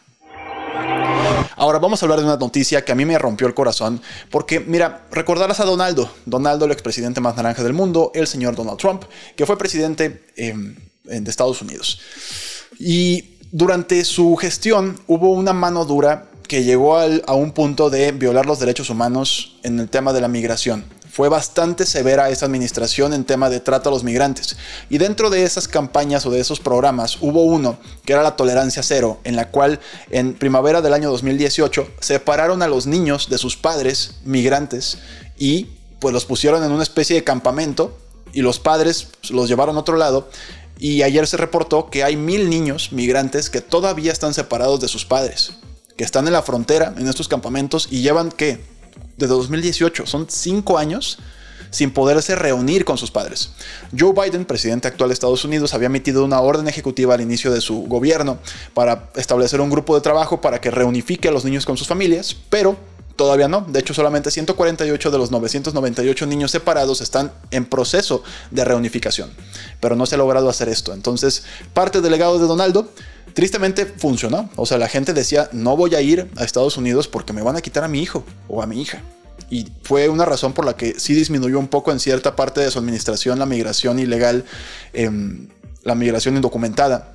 Ahora 1.56 1.80
vamos 1.80 2.02
a 2.02 2.06
hablar 2.06 2.20
de 2.20 2.26
una 2.26 2.38
noticia 2.38 2.84
que 2.84 2.92
a 2.92 2.96
mí 2.96 3.06
me 3.06 3.18
rompió 3.18 3.48
el 3.48 3.54
corazón, 3.54 4.02
porque 4.30 4.60
mira, 4.60 5.06
recordarás 5.12 5.60
a 5.60 5.66
Donaldo, 5.66 6.10
Donaldo 6.26 6.66
el 6.66 6.72
expresidente 6.72 7.22
más 7.22 7.36
naranja 7.36 7.64
del 7.64 7.74
mundo, 7.74 8.12
el 8.14 8.28
señor 8.28 8.56
Donald 8.56 8.78
Trump, 8.78 9.04
que 9.36 9.46
fue 9.46 9.58
presidente 9.58 10.26
em, 10.36 10.76
de 11.04 11.30
Estados 11.30 11.62
Unidos. 11.62 12.00
Y 12.80 13.36
durante 13.52 14.04
su 14.06 14.36
gestión 14.36 15.00
hubo 15.08 15.32
una 15.32 15.54
mano 15.54 15.86
dura 15.86 16.30
que 16.48 16.64
llegó 16.64 16.98
a 16.98 17.34
un 17.34 17.52
punto 17.52 17.90
de 17.90 18.12
violar 18.12 18.46
los 18.46 18.60
derechos 18.60 18.90
humanos 18.90 19.58
en 19.64 19.80
el 19.80 19.90
tema 19.90 20.14
de 20.14 20.22
la 20.22 20.28
migración 20.28 20.86
fue 21.14 21.30
bastante 21.30 21.86
severa 21.86 22.32
esa 22.32 22.48
administración 22.48 23.14
en 23.14 23.24
tema 23.24 23.52
de 23.52 23.60
trato 23.60 23.88
a 23.88 23.92
los 23.92 24.04
migrantes. 24.04 24.58
Y 24.90 24.98
dentro 24.98 25.30
de 25.30 25.44
esas 25.44 25.68
campañas 25.68 26.26
o 26.26 26.32
de 26.32 26.40
esos 26.40 26.60
programas 26.60 27.20
hubo 27.22 27.44
uno 27.44 27.78
que 28.04 28.14
era 28.14 28.24
la 28.24 28.36
tolerancia 28.36 28.82
cero, 28.82 29.20
en 29.24 29.36
la 29.36 29.52
cual 29.52 29.80
en 30.10 30.34
primavera 30.34 30.82
del 30.82 30.92
año 30.92 31.12
2018 31.12 31.88
separaron 32.00 32.64
a 32.64 32.68
los 32.68 32.88
niños 32.88 33.30
de 33.30 33.38
sus 33.38 33.56
padres 33.56 34.16
migrantes 34.26 34.98
y 35.38 35.68
pues 36.00 36.16
los 36.16 36.26
pusieron 36.26 36.64
en 36.64 36.72
una 36.72 36.82
especie 36.82 37.16
de 37.16 37.24
campamento 37.24 37.96
y 38.34 38.42
los 38.42 38.58
padres 38.58 39.10
los 39.30 39.48
llevaron 39.48 39.78
a 39.78 39.82
otro 39.82 39.98
lado. 39.98 40.30
Y 40.80 41.04
ayer 41.04 41.28
se 41.28 41.38
reportó 41.38 41.92
que 41.92 42.04
hay 42.04 42.16
mil 42.16 42.50
niños 42.50 42.92
migrantes 42.92 43.52
que 43.52 43.62
todavía 43.62 44.12
están 44.12 44.34
separados 44.34 44.80
de 44.80 44.88
sus 44.88 45.06
padres, 45.06 45.52
que 45.96 46.06
están 46.06 46.26
en 46.26 46.34
la 46.34 46.42
frontera, 46.42 46.96
en 46.98 47.08
estos 47.08 47.28
campamentos, 47.28 47.88
y 47.92 48.02
llevan, 48.02 48.32
¿qué? 48.32 48.73
De 49.18 49.28
2018. 49.28 50.06
Son 50.06 50.28
cinco 50.30 50.78
años 50.78 51.20
sin 51.70 51.92
poderse 51.92 52.36
reunir 52.36 52.86
con 52.86 52.98
sus 52.98 53.10
padres. 53.10 53.52
Joe 53.98 54.14
Biden, 54.14 54.46
presidente 54.46 54.88
actual 54.88 55.10
de 55.10 55.16
Estados 55.16 55.44
Unidos, 55.44 55.74
había 55.74 55.88
emitido 55.88 56.24
una 56.24 56.40
orden 56.40 56.68
ejecutiva 56.68 57.16
al 57.16 57.22
inicio 57.22 57.52
de 57.52 57.62
su 57.62 57.84
gobierno 57.84 58.38
para 58.76 59.10
establecer 59.16 59.60
un 59.60 59.72
grupo 59.72 59.96
de 59.96 60.02
trabajo 60.02 60.40
para 60.40 60.62
que 60.62 60.70
reunifique 60.70 61.28
a 61.28 61.32
los 61.32 61.46
niños 61.46 61.66
con 61.66 61.76
sus 61.76 61.88
familias, 61.88 62.36
pero 62.50 62.78
Todavía 63.16 63.48
no. 63.48 63.62
De 63.62 63.80
hecho, 63.80 63.94
solamente 63.94 64.32
148 64.32 65.12
de 65.12 65.18
los 65.20 65.30
998 65.30 66.26
niños 66.26 66.50
separados 66.50 67.00
están 67.00 67.32
en 67.52 67.66
proceso 67.66 68.24
de 68.50 68.66
reunificación. 68.66 69.32
Pero 69.80 69.96
no 69.96 70.08
se 70.08 70.16
ha 70.16 70.18
logrado 70.18 70.50
hacer 70.50 70.68
esto. 70.68 70.94
Entonces, 70.94 71.44
parte 71.76 72.02
del 72.02 72.12
legado 72.12 72.40
de 72.40 72.48
Donaldo, 72.48 72.90
tristemente 73.34 73.86
funcionó. 73.86 74.50
O 74.56 74.66
sea, 74.66 74.78
la 74.78 74.88
gente 74.88 75.14
decía, 75.14 75.50
no 75.52 75.76
voy 75.76 75.96
a 75.96 76.02
ir 76.02 76.30
a 76.38 76.44
Estados 76.44 76.78
Unidos 76.78 77.08
porque 77.08 77.34
me 77.34 77.42
van 77.42 77.56
a 77.56 77.62
quitar 77.62 77.84
a 77.84 77.88
mi 77.88 78.02
hijo 78.02 78.24
o 78.48 78.62
a 78.62 78.68
mi 78.68 78.82
hija. 78.82 79.02
Y 79.50 79.68
fue 79.84 80.10
una 80.10 80.26
razón 80.26 80.54
por 80.54 80.66
la 80.66 80.76
que 80.76 81.00
sí 81.00 81.14
disminuyó 81.14 81.60
un 81.60 81.68
poco 81.68 81.92
en 81.92 82.00
cierta 82.00 82.36
parte 82.36 82.62
de 82.62 82.72
su 82.72 82.80
administración 82.80 83.40
la 83.40 83.46
migración 83.46 84.00
ilegal, 84.00 84.46
em, 84.94 85.48
la 85.84 85.96
migración 85.96 86.36
indocumentada, 86.36 87.14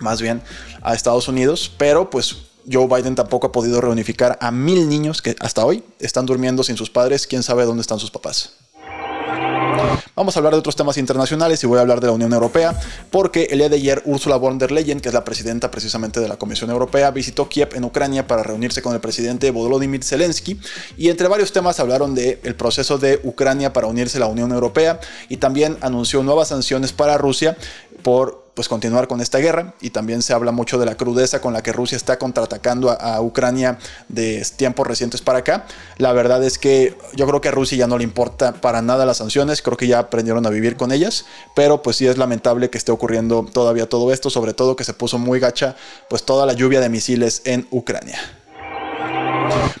más 0.00 0.20
bien, 0.20 0.42
a 0.82 0.94
Estados 0.94 1.28
Unidos. 1.28 1.72
Pero 1.76 2.08
pues 2.10 2.36
Joe 2.70 2.86
Biden 2.86 3.14
tampoco 3.14 3.48
ha 3.48 3.52
podido 3.52 3.80
reunificar 3.80 4.38
a 4.40 4.50
mil 4.50 4.88
niños 4.88 5.22
que 5.22 5.36
hasta 5.40 5.64
hoy 5.64 5.82
están 5.98 6.26
durmiendo 6.26 6.62
sin 6.64 6.76
sus 6.76 6.90
padres, 6.90 7.26
quién 7.26 7.42
sabe 7.42 7.64
dónde 7.64 7.82
están 7.82 7.98
sus 7.98 8.10
papás. 8.10 8.54
Vamos 10.16 10.34
a 10.34 10.38
hablar 10.38 10.54
de 10.54 10.60
otros 10.60 10.76
temas 10.76 10.96
internacionales 10.96 11.62
y 11.62 11.66
voy 11.66 11.76
a 11.76 11.82
hablar 11.82 12.00
de 12.00 12.06
la 12.06 12.14
Unión 12.14 12.32
Europea, 12.32 12.74
porque 13.10 13.48
el 13.50 13.58
día 13.58 13.68
de 13.68 13.76
ayer 13.76 14.02
Ursula 14.06 14.36
von 14.36 14.56
der 14.56 14.72
Leyen, 14.72 14.98
que 14.98 15.08
es 15.08 15.14
la 15.14 15.24
presidenta 15.24 15.70
precisamente 15.70 16.20
de 16.20 16.26
la 16.26 16.38
Comisión 16.38 16.70
Europea, 16.70 17.10
visitó 17.10 17.50
Kiev 17.50 17.74
en 17.74 17.84
Ucrania 17.84 18.26
para 18.26 18.42
reunirse 18.42 18.80
con 18.80 18.94
el 18.94 19.00
presidente 19.00 19.50
Volodymyr 19.50 20.02
Zelensky 20.02 20.58
y 20.96 21.10
entre 21.10 21.28
varios 21.28 21.52
temas 21.52 21.80
hablaron 21.80 22.14
del 22.14 22.38
el 22.44 22.54
proceso 22.54 22.96
de 22.96 23.20
Ucrania 23.24 23.74
para 23.74 23.88
unirse 23.88 24.16
a 24.16 24.20
la 24.20 24.28
Unión 24.28 24.52
Europea 24.52 25.00
y 25.28 25.36
también 25.36 25.76
anunció 25.82 26.22
nuevas 26.22 26.48
sanciones 26.48 26.94
para 26.94 27.18
Rusia 27.18 27.54
por 28.02 28.45
pues 28.56 28.70
continuar 28.70 29.06
con 29.06 29.20
esta 29.20 29.36
guerra 29.36 29.74
y 29.82 29.90
también 29.90 30.22
se 30.22 30.32
habla 30.32 30.50
mucho 30.50 30.78
de 30.78 30.86
la 30.86 30.96
crudeza 30.96 31.42
con 31.42 31.52
la 31.52 31.62
que 31.62 31.72
Rusia 31.72 31.94
está 31.94 32.18
contraatacando 32.18 32.90
a, 32.90 33.20
Ucrania 33.20 33.78
de 34.08 34.44
tiempos 34.56 34.86
recientes 34.86 35.20
para 35.20 35.40
acá. 35.40 35.66
La 35.98 36.14
verdad 36.14 36.42
es 36.42 36.56
que 36.56 36.96
yo 37.14 37.26
creo 37.26 37.42
que 37.42 37.48
a 37.48 37.50
Rusia 37.50 37.76
ya 37.76 37.86
no 37.86 37.98
le 37.98 38.04
importa 38.04 38.54
para 38.54 38.80
nada 38.80 39.04
las 39.04 39.18
sanciones, 39.18 39.60
creo 39.60 39.76
que 39.76 39.86
ya 39.86 39.98
aprendieron 39.98 40.46
a 40.46 40.50
vivir 40.50 40.76
con 40.76 40.90
ellas, 40.90 41.26
pero 41.54 41.82
pues 41.82 41.96
sí 41.96 42.06
es 42.06 42.16
lamentable 42.16 42.70
que 42.70 42.78
esté 42.78 42.92
ocurriendo 42.92 43.44
todavía 43.44 43.90
todo 43.90 44.10
esto, 44.10 44.30
sobre 44.30 44.54
todo 44.54 44.74
que 44.74 44.84
se 44.84 44.94
puso 44.94 45.18
muy 45.18 45.38
gacha 45.38 45.76
pues 46.08 46.24
toda 46.24 46.46
la 46.46 46.54
lluvia 46.54 46.80
de 46.80 46.88
misiles 46.88 47.42
en 47.44 47.66
Ucrania. 47.70 48.18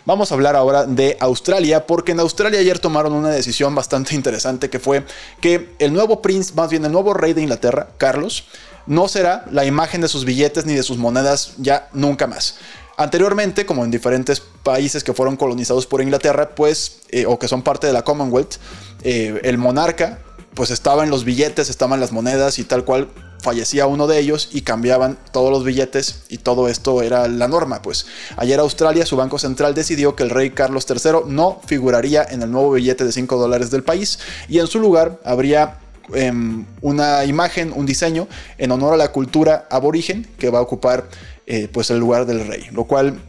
Vamos 0.04 0.30
a 0.30 0.34
hablar 0.34 0.54
ahora 0.54 0.84
de 0.84 1.16
Australia, 1.20 1.86
porque 1.86 2.12
en 2.12 2.20
Australia 2.20 2.60
ayer 2.60 2.78
tomaron 2.78 3.12
una 3.12 3.30
decisión 3.30 3.74
bastante 3.74 4.14
interesante 4.14 4.70
que 4.70 4.78
fue 4.78 5.04
que 5.40 5.74
el 5.78 5.92
nuevo 5.92 6.22
príncipe, 6.22 6.60
más 6.60 6.70
bien 6.70 6.84
el 6.84 6.92
nuevo 6.92 7.12
rey 7.12 7.32
de 7.32 7.42
Inglaterra, 7.42 7.88
Carlos, 7.98 8.44
no 8.86 9.08
será 9.08 9.44
la 9.50 9.64
imagen 9.64 10.00
de 10.00 10.08
sus 10.08 10.24
billetes 10.24 10.66
ni 10.66 10.74
de 10.74 10.82
sus 10.82 10.98
monedas 10.98 11.54
ya 11.58 11.88
nunca 11.92 12.26
más. 12.26 12.56
Anteriormente, 12.96 13.66
como 13.66 13.84
en 13.84 13.90
diferentes 13.90 14.40
países 14.40 15.04
que 15.04 15.12
fueron 15.12 15.36
colonizados 15.36 15.86
por 15.86 16.00
Inglaterra, 16.00 16.54
pues, 16.54 17.00
eh, 17.10 17.26
o 17.26 17.38
que 17.38 17.46
son 17.46 17.62
parte 17.62 17.86
de 17.86 17.92
la 17.92 18.02
Commonwealth, 18.02 18.54
eh, 19.02 19.38
el 19.44 19.58
monarca, 19.58 20.20
pues 20.54 20.70
estaba 20.70 21.04
en 21.04 21.10
los 21.10 21.24
billetes, 21.24 21.68
estaban 21.68 22.00
las 22.00 22.12
monedas 22.12 22.58
y 22.58 22.64
tal 22.64 22.84
cual 22.84 23.08
fallecía 23.40 23.86
uno 23.86 24.06
de 24.06 24.18
ellos 24.18 24.48
y 24.52 24.62
cambiaban 24.62 25.18
todos 25.30 25.50
los 25.50 25.62
billetes 25.62 26.24
y 26.30 26.38
todo 26.38 26.68
esto 26.68 27.02
era 27.02 27.28
la 27.28 27.46
norma. 27.46 27.82
Pues 27.82 28.06
ayer 28.38 28.58
Australia, 28.58 29.04
su 29.04 29.16
banco 29.16 29.38
central 29.38 29.74
decidió 29.74 30.16
que 30.16 30.22
el 30.22 30.30
rey 30.30 30.50
Carlos 30.50 30.86
III 30.88 31.20
no 31.26 31.60
figuraría 31.66 32.24
en 32.24 32.42
el 32.42 32.50
nuevo 32.50 32.72
billete 32.72 33.04
de 33.04 33.12
5 33.12 33.36
dólares 33.36 33.70
del 33.70 33.84
país 33.84 34.18
y 34.48 34.58
en 34.58 34.66
su 34.66 34.80
lugar 34.80 35.20
habría 35.24 35.78
Em, 36.14 36.66
una 36.82 37.24
imagen, 37.24 37.72
un 37.74 37.84
diseño 37.84 38.28
en 38.58 38.70
honor 38.70 38.94
a 38.94 38.96
la 38.96 39.10
cultura 39.10 39.66
aborigen 39.70 40.26
que 40.38 40.50
va 40.50 40.60
a 40.60 40.62
ocupar 40.62 41.08
eh, 41.46 41.68
pues 41.72 41.90
el 41.90 41.98
lugar 41.98 42.26
del 42.26 42.46
rey, 42.46 42.68
lo 42.72 42.84
cual 42.84 43.20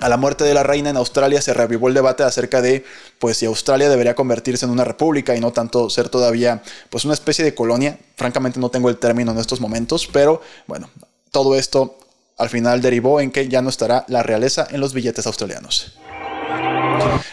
a 0.00 0.08
la 0.08 0.16
muerte 0.16 0.44
de 0.44 0.54
la 0.54 0.62
reina 0.62 0.90
en 0.90 0.96
Australia 0.96 1.40
se 1.40 1.54
revivó 1.54 1.88
el 1.88 1.94
debate 1.94 2.22
acerca 2.22 2.62
de 2.62 2.84
pues 3.18 3.36
si 3.36 3.46
Australia 3.46 3.88
debería 3.88 4.14
convertirse 4.14 4.64
en 4.64 4.70
una 4.70 4.84
república 4.84 5.36
y 5.36 5.40
no 5.40 5.52
tanto 5.52 5.90
ser 5.90 6.08
todavía 6.08 6.62
pues 6.88 7.04
una 7.04 7.14
especie 7.14 7.44
de 7.44 7.54
colonia. 7.54 7.98
Francamente 8.16 8.60
no 8.60 8.70
tengo 8.70 8.88
el 8.88 8.98
término 8.98 9.32
en 9.32 9.38
estos 9.38 9.60
momentos, 9.60 10.08
pero 10.10 10.40
bueno, 10.66 10.88
todo 11.30 11.54
esto 11.54 11.98
al 12.38 12.48
final 12.48 12.80
derivó 12.80 13.20
en 13.20 13.30
que 13.30 13.48
ya 13.48 13.60
no 13.60 13.68
estará 13.68 14.04
la 14.08 14.22
realeza 14.22 14.66
en 14.70 14.80
los 14.80 14.94
billetes 14.94 15.26
australianos. 15.26 15.98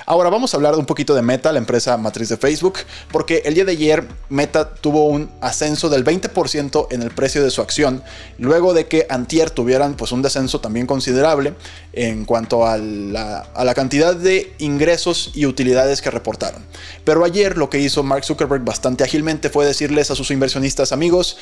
Ahora 0.05 0.29
vamos 0.29 0.53
a 0.53 0.57
hablar 0.57 0.75
un 0.75 0.85
poquito 0.85 1.15
de 1.15 1.21
Meta, 1.21 1.51
la 1.51 1.59
empresa 1.59 1.97
matriz 1.97 2.29
de 2.29 2.37
Facebook, 2.37 2.79
porque 3.11 3.41
el 3.45 3.53
día 3.53 3.65
de 3.65 3.73
ayer 3.73 4.07
Meta 4.29 4.73
tuvo 4.73 5.05
un 5.05 5.29
ascenso 5.41 5.89
del 5.89 6.05
20% 6.05 6.87
en 6.91 7.01
el 7.01 7.11
precio 7.11 7.43
de 7.43 7.51
su 7.51 7.61
acción, 7.61 8.03
luego 8.37 8.73
de 8.73 8.87
que 8.87 9.05
Antier 9.09 9.49
tuvieran 9.49 9.95
pues 9.95 10.11
un 10.11 10.21
descenso 10.21 10.61
también 10.61 10.87
considerable 10.87 11.53
en 11.93 12.25
cuanto 12.25 12.65
a 12.65 12.77
la, 12.77 13.39
a 13.39 13.65
la 13.65 13.73
cantidad 13.73 14.15
de 14.15 14.53
ingresos 14.59 15.31
y 15.33 15.45
utilidades 15.45 16.01
que 16.01 16.11
reportaron. 16.11 16.63
Pero 17.03 17.25
ayer 17.25 17.57
lo 17.57 17.69
que 17.69 17.79
hizo 17.79 18.03
Mark 18.03 18.23
Zuckerberg 18.23 18.63
bastante 18.63 19.03
ágilmente 19.03 19.49
fue 19.49 19.65
decirles 19.65 20.11
a 20.11 20.15
sus 20.15 20.31
inversionistas 20.31 20.91
amigos, 20.91 21.37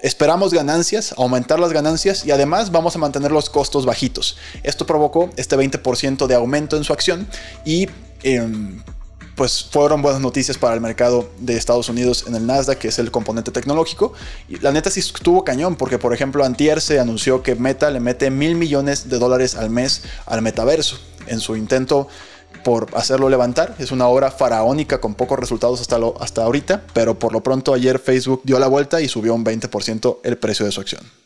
Esperamos 0.00 0.54
ganancias, 0.54 1.12
aumentar 1.16 1.58
las 1.58 1.72
ganancias 1.72 2.24
y 2.24 2.30
además 2.30 2.70
vamos 2.70 2.94
a 2.94 2.98
mantener 3.00 3.32
los 3.32 3.50
costos 3.50 3.84
bajitos. 3.84 4.36
Esto 4.62 4.86
provocó 4.86 5.30
este 5.36 5.56
20% 5.56 6.26
de 6.26 6.34
aumento 6.36 6.76
en 6.76 6.84
su 6.84 6.92
acción 6.92 7.26
y 7.64 7.88
em, 8.22 8.80
pues 9.34 9.64
fueron 9.64 10.00
buenas 10.00 10.20
noticias 10.20 10.56
para 10.56 10.74
el 10.74 10.80
mercado 10.80 11.28
de 11.38 11.56
Estados 11.56 11.88
Unidos 11.88 12.24
en 12.28 12.36
el 12.36 12.46
Nasdaq, 12.46 12.78
que 12.78 12.88
es 12.88 12.98
el 13.00 13.10
componente 13.10 13.50
tecnológico. 13.50 14.12
Y 14.48 14.58
la 14.58 14.70
neta 14.70 14.90
sí 14.90 15.00
estuvo 15.00 15.42
cañón, 15.42 15.74
porque 15.74 15.98
por 15.98 16.14
ejemplo 16.14 16.44
Antier 16.44 16.80
se 16.80 17.00
anunció 17.00 17.42
que 17.42 17.56
Meta 17.56 17.90
le 17.90 17.98
mete 17.98 18.30
mil 18.30 18.54
millones 18.54 19.08
de 19.08 19.18
dólares 19.18 19.56
al 19.56 19.70
mes 19.70 20.02
al 20.26 20.42
metaverso 20.42 20.98
en 21.26 21.40
su 21.40 21.56
intento 21.56 22.08
por 22.62 22.88
hacerlo 22.94 23.28
levantar. 23.28 23.74
Es 23.78 23.92
una 23.92 24.06
obra 24.06 24.30
faraónica 24.30 25.00
con 25.00 25.14
pocos 25.14 25.38
resultados 25.38 25.80
hasta, 25.80 25.98
lo, 25.98 26.20
hasta 26.20 26.42
ahorita, 26.42 26.82
pero 26.92 27.18
por 27.18 27.32
lo 27.32 27.42
pronto 27.42 27.74
ayer 27.74 27.98
Facebook 27.98 28.42
dio 28.44 28.58
la 28.58 28.68
vuelta 28.68 29.00
y 29.00 29.08
subió 29.08 29.34
un 29.34 29.44
20% 29.44 30.18
el 30.22 30.38
precio 30.38 30.66
de 30.66 30.72
su 30.72 30.80
acción. 30.80 31.17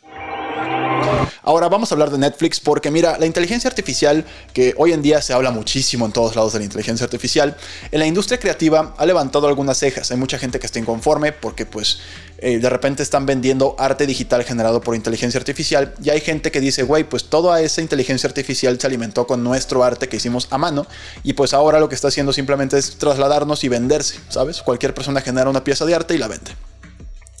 Ahora 1.45 1.67
vamos 1.67 1.91
a 1.91 1.95
hablar 1.95 2.09
de 2.09 2.17
Netflix 2.17 2.61
porque 2.61 2.89
mira, 2.89 3.17
la 3.19 3.25
inteligencia 3.25 3.69
artificial, 3.69 4.25
que 4.53 4.73
hoy 4.77 4.93
en 4.93 5.01
día 5.01 5.21
se 5.21 5.33
habla 5.33 5.51
muchísimo 5.51 6.05
en 6.05 6.13
todos 6.13 6.37
lados 6.37 6.53
de 6.53 6.59
la 6.59 6.65
inteligencia 6.65 7.03
artificial, 7.03 7.57
en 7.91 7.99
la 7.99 8.07
industria 8.07 8.39
creativa 8.39 8.95
ha 8.97 9.05
levantado 9.05 9.47
algunas 9.47 9.77
cejas. 9.77 10.09
Hay 10.11 10.17
mucha 10.17 10.39
gente 10.39 10.57
que 10.57 10.65
está 10.65 10.79
inconforme 10.79 11.33
porque 11.33 11.65
pues 11.65 11.99
eh, 12.37 12.59
de 12.59 12.69
repente 12.69 13.03
están 13.03 13.25
vendiendo 13.25 13.75
arte 13.77 14.07
digital 14.07 14.45
generado 14.45 14.79
por 14.79 14.95
inteligencia 14.95 15.37
artificial 15.37 15.93
y 16.01 16.11
hay 16.11 16.21
gente 16.21 16.49
que 16.49 16.61
dice, 16.61 16.83
güey, 16.83 17.03
pues 17.03 17.25
toda 17.25 17.59
esa 17.61 17.81
inteligencia 17.81 18.27
artificial 18.27 18.79
se 18.79 18.87
alimentó 18.87 19.27
con 19.27 19.43
nuestro 19.43 19.83
arte 19.83 20.07
que 20.07 20.17
hicimos 20.17 20.47
a 20.49 20.57
mano 20.57 20.87
y 21.23 21.33
pues 21.33 21.53
ahora 21.53 21.81
lo 21.81 21.89
que 21.89 21.95
está 21.95 22.07
haciendo 22.07 22.31
simplemente 22.31 22.77
es 22.77 22.97
trasladarnos 22.97 23.65
y 23.65 23.67
venderse, 23.67 24.17
¿sabes? 24.29 24.61
Cualquier 24.61 24.93
persona 24.93 25.19
genera 25.19 25.49
una 25.49 25.65
pieza 25.65 25.85
de 25.85 25.93
arte 25.93 26.15
y 26.15 26.19
la 26.19 26.29
vende. 26.29 26.51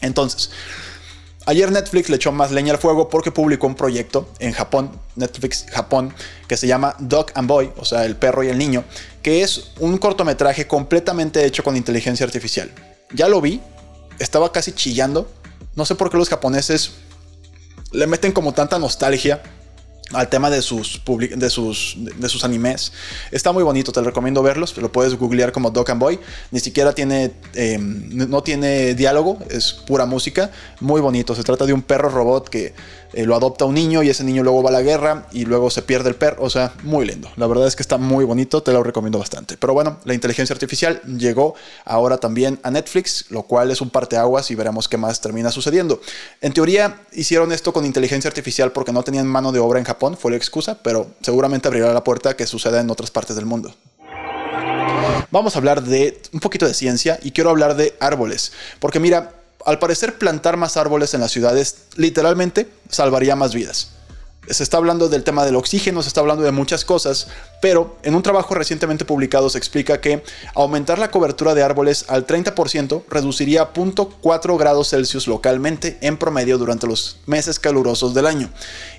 Entonces, 0.01 0.49
Ayer 1.45 1.71
Netflix 1.71 2.09
le 2.09 2.15
echó 2.15 2.31
más 2.31 2.51
leña 2.51 2.71
al 2.71 2.79
fuego 2.79 3.09
porque 3.09 3.31
publicó 3.31 3.67
un 3.67 3.75
proyecto 3.75 4.29
en 4.39 4.53
Japón, 4.53 4.91
Netflix 5.17 5.65
Japón, 5.71 6.13
que 6.47 6.55
se 6.55 6.67
llama 6.67 6.95
Dog 6.99 7.27
and 7.35 7.49
Boy, 7.49 7.71
o 7.77 7.83
sea, 7.83 8.05
el 8.05 8.15
perro 8.15 8.43
y 8.43 8.47
el 8.47 8.57
niño, 8.57 8.85
que 9.21 9.41
es 9.41 9.71
un 9.79 9.97
cortometraje 9.97 10.67
completamente 10.67 11.45
hecho 11.45 11.63
con 11.63 11.75
inteligencia 11.75 12.25
artificial. 12.25 12.71
Ya 13.13 13.27
lo 13.27 13.41
vi, 13.41 13.61
estaba 14.19 14.53
casi 14.53 14.71
chillando. 14.71 15.29
No 15.75 15.85
sé 15.85 15.95
por 15.95 16.09
qué 16.09 16.17
los 16.17 16.29
japoneses 16.29 16.91
le 17.91 18.07
meten 18.07 18.31
como 18.31 18.53
tanta 18.53 18.79
nostalgia 18.79 19.41
al 20.13 20.29
tema 20.29 20.49
de 20.49 20.61
sus, 20.61 21.01
de 21.05 21.49
sus, 21.49 21.95
de 21.97 22.29
sus 22.29 22.43
animes. 22.43 22.91
Está 23.31 23.51
muy 23.51 23.63
bonito, 23.63 23.91
te 23.91 24.01
recomiendo 24.01 24.41
verlos. 24.43 24.77
Lo 24.77 24.91
puedes 24.91 25.15
googlear 25.15 25.51
como 25.51 25.71
Dog 25.71 25.91
and 25.91 25.99
Boy. 25.99 26.19
Ni 26.51 26.59
siquiera 26.59 26.93
tiene, 26.93 27.31
em, 27.53 28.09
no 28.29 28.43
tiene 28.43 28.95
diálogo, 28.95 29.39
es 29.49 29.73
pura 29.73 30.05
música. 30.05 30.51
Muy 30.79 31.01
bonito. 31.01 31.35
Se 31.35 31.43
trata 31.43 31.65
de 31.65 31.73
un 31.73 31.81
perro 31.81 32.09
robot 32.09 32.49
que 32.49 32.73
eh, 33.13 33.25
lo 33.25 33.35
adopta 33.35 33.65
un 33.65 33.75
niño 33.75 34.03
y 34.03 34.09
ese 34.09 34.23
niño 34.23 34.43
luego 34.43 34.63
va 34.63 34.69
a 34.69 34.73
la 34.73 34.81
guerra 34.81 35.27
y 35.31 35.45
luego 35.45 35.69
se 35.69 35.81
pierde 35.81 36.09
el 36.09 36.15
perro. 36.15 36.43
O 36.43 36.49
sea, 36.49 36.73
muy 36.83 37.05
lindo. 37.05 37.29
La 37.37 37.47
verdad 37.47 37.67
es 37.67 37.75
que 37.75 37.83
está 37.83 37.97
muy 37.97 38.25
bonito, 38.25 38.63
te 38.63 38.71
lo 38.71 38.83
recomiendo 38.83 39.19
bastante. 39.19 39.57
Pero 39.57 39.73
bueno, 39.73 39.99
la 40.03 40.13
inteligencia 40.13 40.53
artificial 40.53 41.01
llegó 41.03 41.55
ahora 41.85 42.17
también 42.17 42.59
a 42.63 42.71
Netflix, 42.71 43.25
lo 43.29 43.43
cual 43.43 43.71
es 43.71 43.81
un 43.81 43.89
parteaguas 43.89 44.51
y 44.51 44.55
veremos 44.55 44.87
qué 44.87 44.97
más 44.97 45.21
termina 45.21 45.51
sucediendo. 45.51 46.01
En 46.41 46.53
teoría, 46.53 47.01
hicieron 47.11 47.51
esto 47.51 47.73
con 47.73 47.85
inteligencia 47.85 48.27
artificial 48.27 48.71
porque 48.71 48.91
no 48.91 49.03
tenían 49.03 49.27
mano 49.27 49.51
de 49.51 49.59
obra 49.59 49.79
en 49.79 49.85
Japón, 49.85 50.17
fue 50.17 50.31
la 50.31 50.37
excusa, 50.37 50.79
pero 50.81 51.07
seguramente 51.21 51.67
abrirá 51.67 51.93
la 51.93 52.03
puerta 52.03 52.35
que 52.35 52.47
suceda 52.47 52.81
en 52.81 52.89
otras 52.89 53.11
partes 53.11 53.35
del 53.35 53.45
mundo. 53.45 53.73
Vamos 55.31 55.55
a 55.55 55.59
hablar 55.59 55.83
de 55.83 56.21
un 56.31 56.39
poquito 56.39 56.67
de 56.67 56.73
ciencia 56.73 57.19
y 57.23 57.31
quiero 57.31 57.49
hablar 57.49 57.75
de 57.75 57.95
árboles, 57.99 58.51
porque 58.79 58.99
mira, 58.99 59.42
al 59.65 59.79
parecer 59.79 60.17
plantar 60.17 60.57
más 60.57 60.77
árboles 60.77 61.13
en 61.13 61.21
las 61.21 61.31
ciudades 61.31 61.75
literalmente 61.95 62.69
salvaría 62.89 63.35
más 63.35 63.53
vidas. 63.53 63.89
Se 64.49 64.63
está 64.63 64.77
hablando 64.77 65.07
del 65.07 65.23
tema 65.23 65.45
del 65.45 65.55
oxígeno, 65.55 66.01
se 66.01 66.09
está 66.09 66.19
hablando 66.19 66.43
de 66.43 66.51
muchas 66.51 66.83
cosas, 66.83 67.27
pero 67.63 67.95
en 68.03 68.13
un 68.13 68.21
trabajo 68.21 68.55
recientemente 68.55 69.05
publicado 69.05 69.49
se 69.49 69.57
explica 69.57 70.01
que 70.01 70.21
aumentar 70.53 70.99
la 70.99 71.11
cobertura 71.11 71.55
de 71.55 71.63
árboles 71.63 72.03
al 72.09 72.27
30% 72.27 73.03
reduciría 73.09 73.71
0.4 73.71 74.59
grados 74.59 74.89
Celsius 74.89 75.29
localmente 75.29 75.97
en 76.01 76.17
promedio 76.17 76.57
durante 76.57 76.87
los 76.87 77.19
meses 77.25 77.59
calurosos 77.59 78.13
del 78.13 78.27
año. 78.27 78.49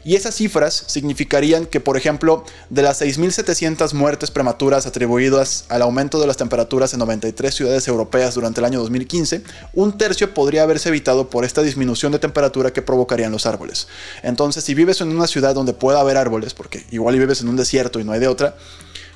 Y 0.02 0.16
esas 0.16 0.36
cifras 0.36 0.84
significarían 0.86 1.66
que, 1.66 1.80
por 1.80 1.98
ejemplo, 1.98 2.42
de 2.70 2.80
las 2.80 3.02
6.700 3.02 3.92
muertes 3.92 4.30
prematuras 4.30 4.86
atribuidas 4.86 5.66
al 5.68 5.82
aumento 5.82 6.18
de 6.18 6.26
las 6.26 6.38
temperaturas 6.38 6.94
en 6.94 7.00
93 7.00 7.54
ciudades 7.54 7.86
europeas 7.86 8.34
durante 8.34 8.60
el 8.60 8.64
año 8.64 8.80
2015, 8.80 9.42
un 9.74 9.98
tercio 9.98 10.32
podría 10.32 10.62
haberse 10.62 10.88
evitado 10.88 11.28
por 11.28 11.44
esta 11.44 11.60
disminución 11.60 12.12
de 12.12 12.18
temperatura 12.18 12.72
que 12.72 12.80
provocarían 12.80 13.30
los 13.30 13.44
árboles. 13.44 13.88
Entonces, 14.22 14.64
si 14.64 14.72
vives 14.72 15.02
en 15.02 15.08
una 15.08 15.26
ciudad 15.26 15.54
donde 15.54 15.74
pueda 15.74 16.00
haber 16.00 16.16
árboles, 16.16 16.54
porque 16.54 16.86
igual 16.90 17.18
vives 17.18 17.42
en 17.42 17.48
un 17.48 17.56
desierto 17.56 18.00
y 18.00 18.04
no 18.04 18.12
hay 18.12 18.20
de 18.20 18.28
otra, 18.28 18.53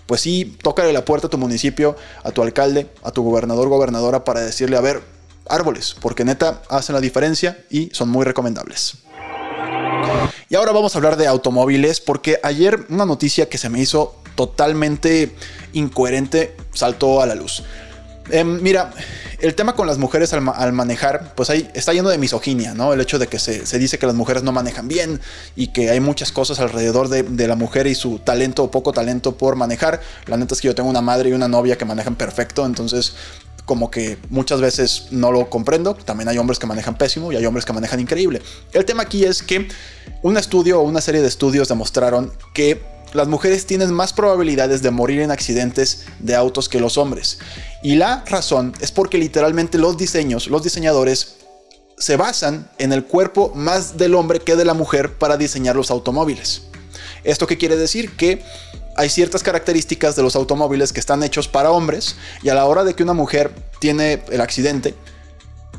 pues 0.06 0.22
sí, 0.22 0.56
tócale 0.62 0.92
la 0.92 1.04
puerta 1.04 1.26
a 1.26 1.30
tu 1.30 1.36
municipio, 1.38 1.94
a 2.24 2.30
tu 2.30 2.42
alcalde, 2.42 2.88
a 3.02 3.10
tu 3.10 3.22
gobernador, 3.22 3.68
gobernadora, 3.68 4.24
para 4.24 4.40
decirle, 4.40 4.76
a 4.76 4.80
ver, 4.80 5.02
árboles, 5.48 5.94
porque 6.00 6.24
neta 6.24 6.62
hacen 6.70 6.94
la 6.94 7.00
diferencia 7.00 7.64
y 7.68 7.90
son 7.92 8.08
muy 8.08 8.24
recomendables. 8.24 8.94
Y 10.48 10.54
ahora 10.54 10.72
vamos 10.72 10.94
a 10.94 10.98
hablar 10.98 11.16
de 11.16 11.26
automóviles, 11.26 12.00
porque 12.00 12.40
ayer 12.42 12.86
una 12.88 13.04
noticia 13.04 13.50
que 13.50 13.58
se 13.58 13.68
me 13.68 13.80
hizo 13.80 14.16
totalmente 14.34 15.34
incoherente 15.72 16.56
saltó 16.72 17.20
a 17.20 17.26
la 17.26 17.34
luz. 17.34 17.64
Em, 18.30 18.60
mira, 18.62 18.92
el 19.40 19.54
tema 19.54 19.74
con 19.74 19.86
las 19.86 19.98
mujeres 19.98 20.32
al, 20.32 20.72
manejar, 20.72 21.34
pues 21.34 21.50
ahí 21.50 21.68
está 21.74 21.92
lleno 21.92 22.08
de 22.08 22.18
misoginia, 22.18 22.74
¿no? 22.74 22.92
El 22.92 23.00
hecho 23.00 23.18
de 23.18 23.26
que 23.26 23.38
se, 23.38 23.78
dice 23.78 23.98
que 23.98 24.06
las 24.06 24.14
mujeres 24.14 24.42
no 24.42 24.52
manejan 24.52 24.88
bien 24.88 25.20
y 25.56 25.68
que 25.68 25.90
hay 25.90 26.00
muchas 26.00 26.32
cosas 26.32 26.58
alrededor 26.60 27.08
de, 27.08 27.22
de, 27.22 27.46
la 27.46 27.54
mujer 27.54 27.86
y 27.86 27.94
su 27.94 28.18
talento 28.18 28.64
o 28.64 28.70
poco 28.70 28.92
talento 28.92 29.36
por 29.36 29.56
manejar. 29.56 30.00
La 30.26 30.36
neta 30.36 30.54
es 30.54 30.60
que 30.60 30.68
yo 30.68 30.74
tengo 30.74 30.88
una 30.88 31.00
madre 31.00 31.30
y 31.30 31.32
una 31.32 31.48
novia 31.48 31.76
que 31.78 31.84
manejan 31.84 32.16
perfecto, 32.16 32.66
entonces 32.66 33.14
como 33.68 33.90
que 33.90 34.16
muchas 34.30 34.62
veces 34.62 35.08
no 35.10 35.30
lo 35.30 35.50
comprendo. 35.50 35.94
También 35.94 36.28
hay 36.28 36.38
hombres 36.38 36.58
que 36.58 36.66
manejan 36.66 36.96
pésimo 36.96 37.30
y 37.30 37.36
hay 37.36 37.44
hombres 37.44 37.66
que 37.66 37.74
manejan 37.74 38.00
increíble. 38.00 38.40
El 38.72 38.86
tema 38.86 39.02
aquí 39.02 39.24
es 39.24 39.42
que 39.42 39.68
un 40.22 40.38
estudio 40.38 40.80
o 40.80 40.82
una 40.82 41.02
serie 41.02 41.20
de 41.20 41.28
estudios 41.28 41.68
demostraron 41.68 42.32
que 42.54 42.97
las 43.12 43.28
mujeres 43.28 43.66
tienen 43.66 43.92
más 43.92 44.12
probabilidades 44.12 44.82
de 44.82 44.90
morir 44.90 45.20
en 45.20 45.30
accidentes 45.30 46.04
de 46.18 46.34
autos 46.34 46.68
que 46.68 46.80
los 46.80 46.98
hombres. 46.98 47.38
Y 47.82 47.96
la 47.96 48.24
razón 48.26 48.74
es 48.80 48.92
porque 48.92 49.18
literalmente 49.18 49.78
los 49.78 49.96
diseños, 49.96 50.48
los 50.48 50.62
diseñadores 50.62 51.36
se 51.98 52.16
basan 52.16 52.70
en 52.78 52.92
el 52.92 53.04
cuerpo 53.04 53.52
más 53.54 53.96
del 53.96 54.14
hombre 54.14 54.40
que 54.40 54.56
de 54.56 54.64
la 54.64 54.74
mujer 54.74 55.14
para 55.14 55.36
diseñar 55.36 55.76
los 55.76 55.90
automóviles. 55.90 56.62
¿Esto 57.24 57.46
qué 57.46 57.58
quiere 57.58 57.76
decir? 57.76 58.16
Que 58.16 58.42
hay 58.96 59.08
ciertas 59.08 59.42
características 59.42 60.16
de 60.16 60.22
los 60.22 60.36
automóviles 60.36 60.92
que 60.92 61.00
están 61.00 61.22
hechos 61.22 61.48
para 61.48 61.70
hombres 61.70 62.16
y 62.42 62.48
a 62.48 62.54
la 62.54 62.64
hora 62.66 62.84
de 62.84 62.94
que 62.94 63.02
una 63.02 63.14
mujer 63.14 63.52
tiene 63.80 64.22
el 64.30 64.40
accidente, 64.40 64.94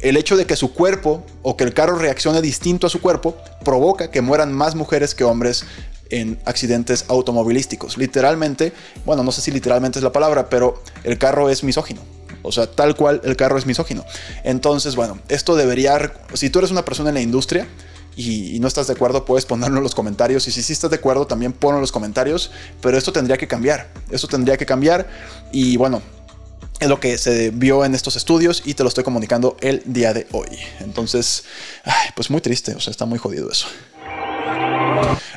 el 0.01 0.15
hecho 0.15 0.37
de 0.37 0.45
que 0.45 0.55
su 0.55 0.73
cuerpo 0.73 1.25
o 1.41 1.57
que 1.57 1.65
el 1.65 1.73
carro 1.73 1.97
reaccione 1.97 2.41
distinto 2.41 2.87
a 2.87 2.89
su 2.89 3.01
cuerpo 3.01 3.35
provoca 3.65 4.11
que 4.11 4.21
mueran 4.21 4.53
más 4.53 4.75
mujeres 4.75 5.13
que 5.13 5.25
hombres 5.25 5.65
en 6.09 6.39
accidentes 6.45 7.05
automovilísticos. 7.07 7.97
Literalmente, 7.97 8.73
bueno, 9.05 9.23
no 9.23 9.31
sé 9.31 9.41
si 9.41 9.51
literalmente 9.51 9.99
es 9.99 10.03
la 10.03 10.11
palabra, 10.11 10.49
pero 10.49 10.81
el 11.03 11.17
carro 11.17 11.49
es 11.49 11.63
misógino. 11.63 12.01
O 12.41 12.51
sea, 12.51 12.67
tal 12.67 12.95
cual 12.95 13.21
el 13.23 13.35
carro 13.35 13.57
es 13.57 13.65
misógino. 13.65 14.05
Entonces, 14.43 14.95
bueno, 14.95 15.19
esto 15.27 15.55
debería, 15.55 16.13
si 16.33 16.49
tú 16.49 16.59
eres 16.59 16.71
una 16.71 16.85
persona 16.85 17.09
en 17.09 17.15
la 17.15 17.21
industria, 17.21 17.67
y, 18.15 18.59
no 18.59 18.67
estás 18.67 18.87
de 18.87 18.93
acuerdo, 18.93 19.23
puedes 19.23 19.45
ponerlo 19.45 19.77
en 19.77 19.83
los 19.83 19.95
comentarios. 19.95 20.45
Y 20.47 20.51
si 20.51 20.61
sí 20.61 20.73
estás 20.73 20.89
de 20.89 20.97
acuerdo, 20.97 21.25
también 21.25 21.53
ponlo 21.53 21.77
en 21.77 21.81
los 21.81 21.93
comentarios. 21.93 22.51
Pero 22.81 22.97
esto 22.97 23.13
tendría 23.13 23.37
que 23.37 23.47
cambiar. 23.47 23.89
Esto 24.11 24.27
tendría 24.27 24.57
que 24.57 24.65
cambiar. 24.65 25.07
Y 25.53 25.77
bueno, 25.77 26.01
es 26.81 26.89
lo 26.89 26.99
que 26.99 27.17
se 27.17 27.51
vio 27.51 27.85
en 27.85 27.95
estos 27.95 28.17
estudios 28.17 28.63
y 28.65 28.73
te 28.73 28.83
lo 28.83 28.89
estoy 28.89 29.05
comunicando 29.05 29.55
el 29.61 29.81
día 29.85 30.13
de 30.13 30.27
hoy. 30.31 30.49
Entonces, 30.81 31.45
pues 32.15 32.29
muy 32.29 32.41
triste. 32.41 32.73
O 32.73 32.81
sea, 32.81 32.91
está 32.91 33.05
muy 33.05 33.19
jodido 33.19 33.49
eso. 33.49 33.67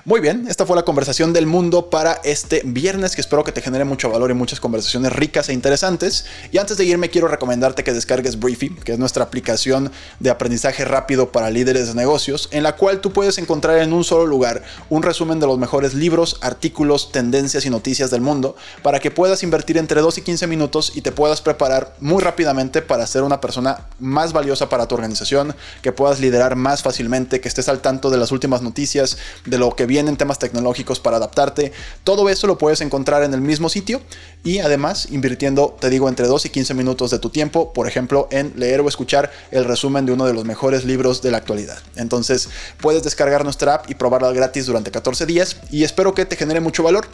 Muy 0.04 0.20
bien, 0.20 0.46
esta 0.48 0.66
fue 0.66 0.74
la 0.74 0.82
conversación 0.82 1.32
del 1.32 1.46
mundo 1.46 1.88
para 1.88 2.20
este 2.24 2.62
viernes 2.64 3.14
que 3.14 3.20
espero 3.20 3.44
que 3.44 3.52
te 3.52 3.60
genere 3.60 3.84
mucho 3.84 4.10
valor 4.10 4.30
y 4.30 4.34
muchas 4.34 4.58
conversaciones 4.58 5.12
ricas 5.12 5.48
e 5.48 5.52
interesantes. 5.52 6.24
Y 6.50 6.58
antes 6.58 6.76
de 6.76 6.84
irme 6.84 7.08
quiero 7.08 7.28
recomendarte 7.28 7.84
que 7.84 7.92
descargues 7.92 8.38
Briefy, 8.38 8.70
que 8.70 8.92
es 8.92 8.98
nuestra 8.98 9.24
aplicación 9.24 9.92
de 10.18 10.30
aprendizaje 10.30 10.84
rápido 10.84 11.30
para 11.30 11.50
líderes 11.50 11.88
de 11.88 11.94
negocios, 11.94 12.48
en 12.50 12.64
la 12.64 12.76
cual 12.76 13.00
tú 13.00 13.12
puedes 13.12 13.38
encontrar 13.38 13.78
en 13.78 13.92
un 13.92 14.04
solo 14.04 14.26
lugar 14.26 14.62
un 14.90 15.02
resumen 15.02 15.38
de 15.38 15.46
los 15.46 15.58
mejores 15.58 15.94
libros, 15.94 16.38
artículos, 16.40 17.12
tendencias 17.12 17.64
y 17.64 17.70
noticias 17.70 18.10
del 18.10 18.20
mundo 18.20 18.56
para 18.82 18.98
que 18.98 19.10
puedas 19.10 19.42
invertir 19.42 19.78
entre 19.78 20.00
2 20.00 20.18
y 20.18 20.22
15 20.22 20.46
minutos 20.46 20.92
y 20.94 21.02
te 21.02 21.12
puedas 21.12 21.40
preparar 21.40 21.94
muy 22.00 22.22
rápidamente 22.22 22.82
para 22.82 23.06
ser 23.06 23.22
una 23.22 23.40
persona 23.40 23.86
más 23.98 24.32
valiosa 24.32 24.68
para 24.68 24.88
tu 24.88 24.94
organización, 24.94 25.54
que 25.80 25.92
puedas 25.92 26.20
liderar 26.20 26.56
más 26.56 26.82
fácilmente, 26.82 27.40
que 27.40 27.48
estés 27.48 27.68
al 27.68 27.80
tanto 27.80 28.10
de 28.10 28.18
las 28.18 28.32
últimas 28.32 28.62
noticias, 28.62 29.16
de 29.52 29.58
lo 29.58 29.76
que 29.76 29.84
vienen 29.84 30.16
temas 30.16 30.38
tecnológicos 30.38 30.98
para 30.98 31.18
adaptarte. 31.18 31.72
Todo 32.04 32.30
eso 32.30 32.46
lo 32.46 32.56
puedes 32.56 32.80
encontrar 32.80 33.22
en 33.22 33.34
el 33.34 33.42
mismo 33.42 33.68
sitio 33.68 34.00
y 34.44 34.60
además 34.60 35.08
invirtiendo, 35.10 35.76
te 35.78 35.90
digo, 35.90 36.08
entre 36.08 36.26
2 36.26 36.46
y 36.46 36.48
15 36.48 36.72
minutos 36.72 37.10
de 37.10 37.18
tu 37.18 37.28
tiempo, 37.28 37.74
por 37.74 37.86
ejemplo, 37.86 38.28
en 38.30 38.54
leer 38.56 38.80
o 38.80 38.88
escuchar 38.88 39.30
el 39.50 39.66
resumen 39.66 40.06
de 40.06 40.12
uno 40.12 40.24
de 40.24 40.32
los 40.32 40.46
mejores 40.46 40.86
libros 40.86 41.20
de 41.20 41.32
la 41.32 41.36
actualidad. 41.36 41.78
Entonces, 41.96 42.48
puedes 42.80 43.02
descargar 43.02 43.44
nuestra 43.44 43.74
app 43.74 43.90
y 43.90 43.94
probarla 43.94 44.32
gratis 44.32 44.64
durante 44.64 44.90
14 44.90 45.26
días 45.26 45.58
y 45.70 45.84
espero 45.84 46.14
que 46.14 46.24
te 46.24 46.36
genere 46.36 46.60
mucho 46.60 46.82
valor. 46.82 47.06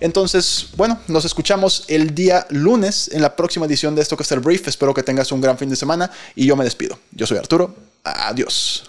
Entonces, 0.00 0.68
bueno, 0.76 1.00
nos 1.08 1.24
escuchamos 1.24 1.84
el 1.88 2.14
día 2.14 2.46
lunes 2.50 3.08
en 3.10 3.22
la 3.22 3.36
próxima 3.36 3.64
edición 3.64 3.94
de 3.94 4.02
esto 4.02 4.18
que 4.18 4.22
es 4.22 4.32
el 4.32 4.40
brief. 4.40 4.68
Espero 4.68 4.92
que 4.92 5.02
tengas 5.02 5.32
un 5.32 5.40
gran 5.40 5.56
fin 5.56 5.70
de 5.70 5.76
semana 5.76 6.10
y 6.34 6.44
yo 6.44 6.56
me 6.56 6.64
despido. 6.64 6.98
Yo 7.12 7.26
soy 7.26 7.38
Arturo. 7.38 7.74
Adiós. 8.04 8.84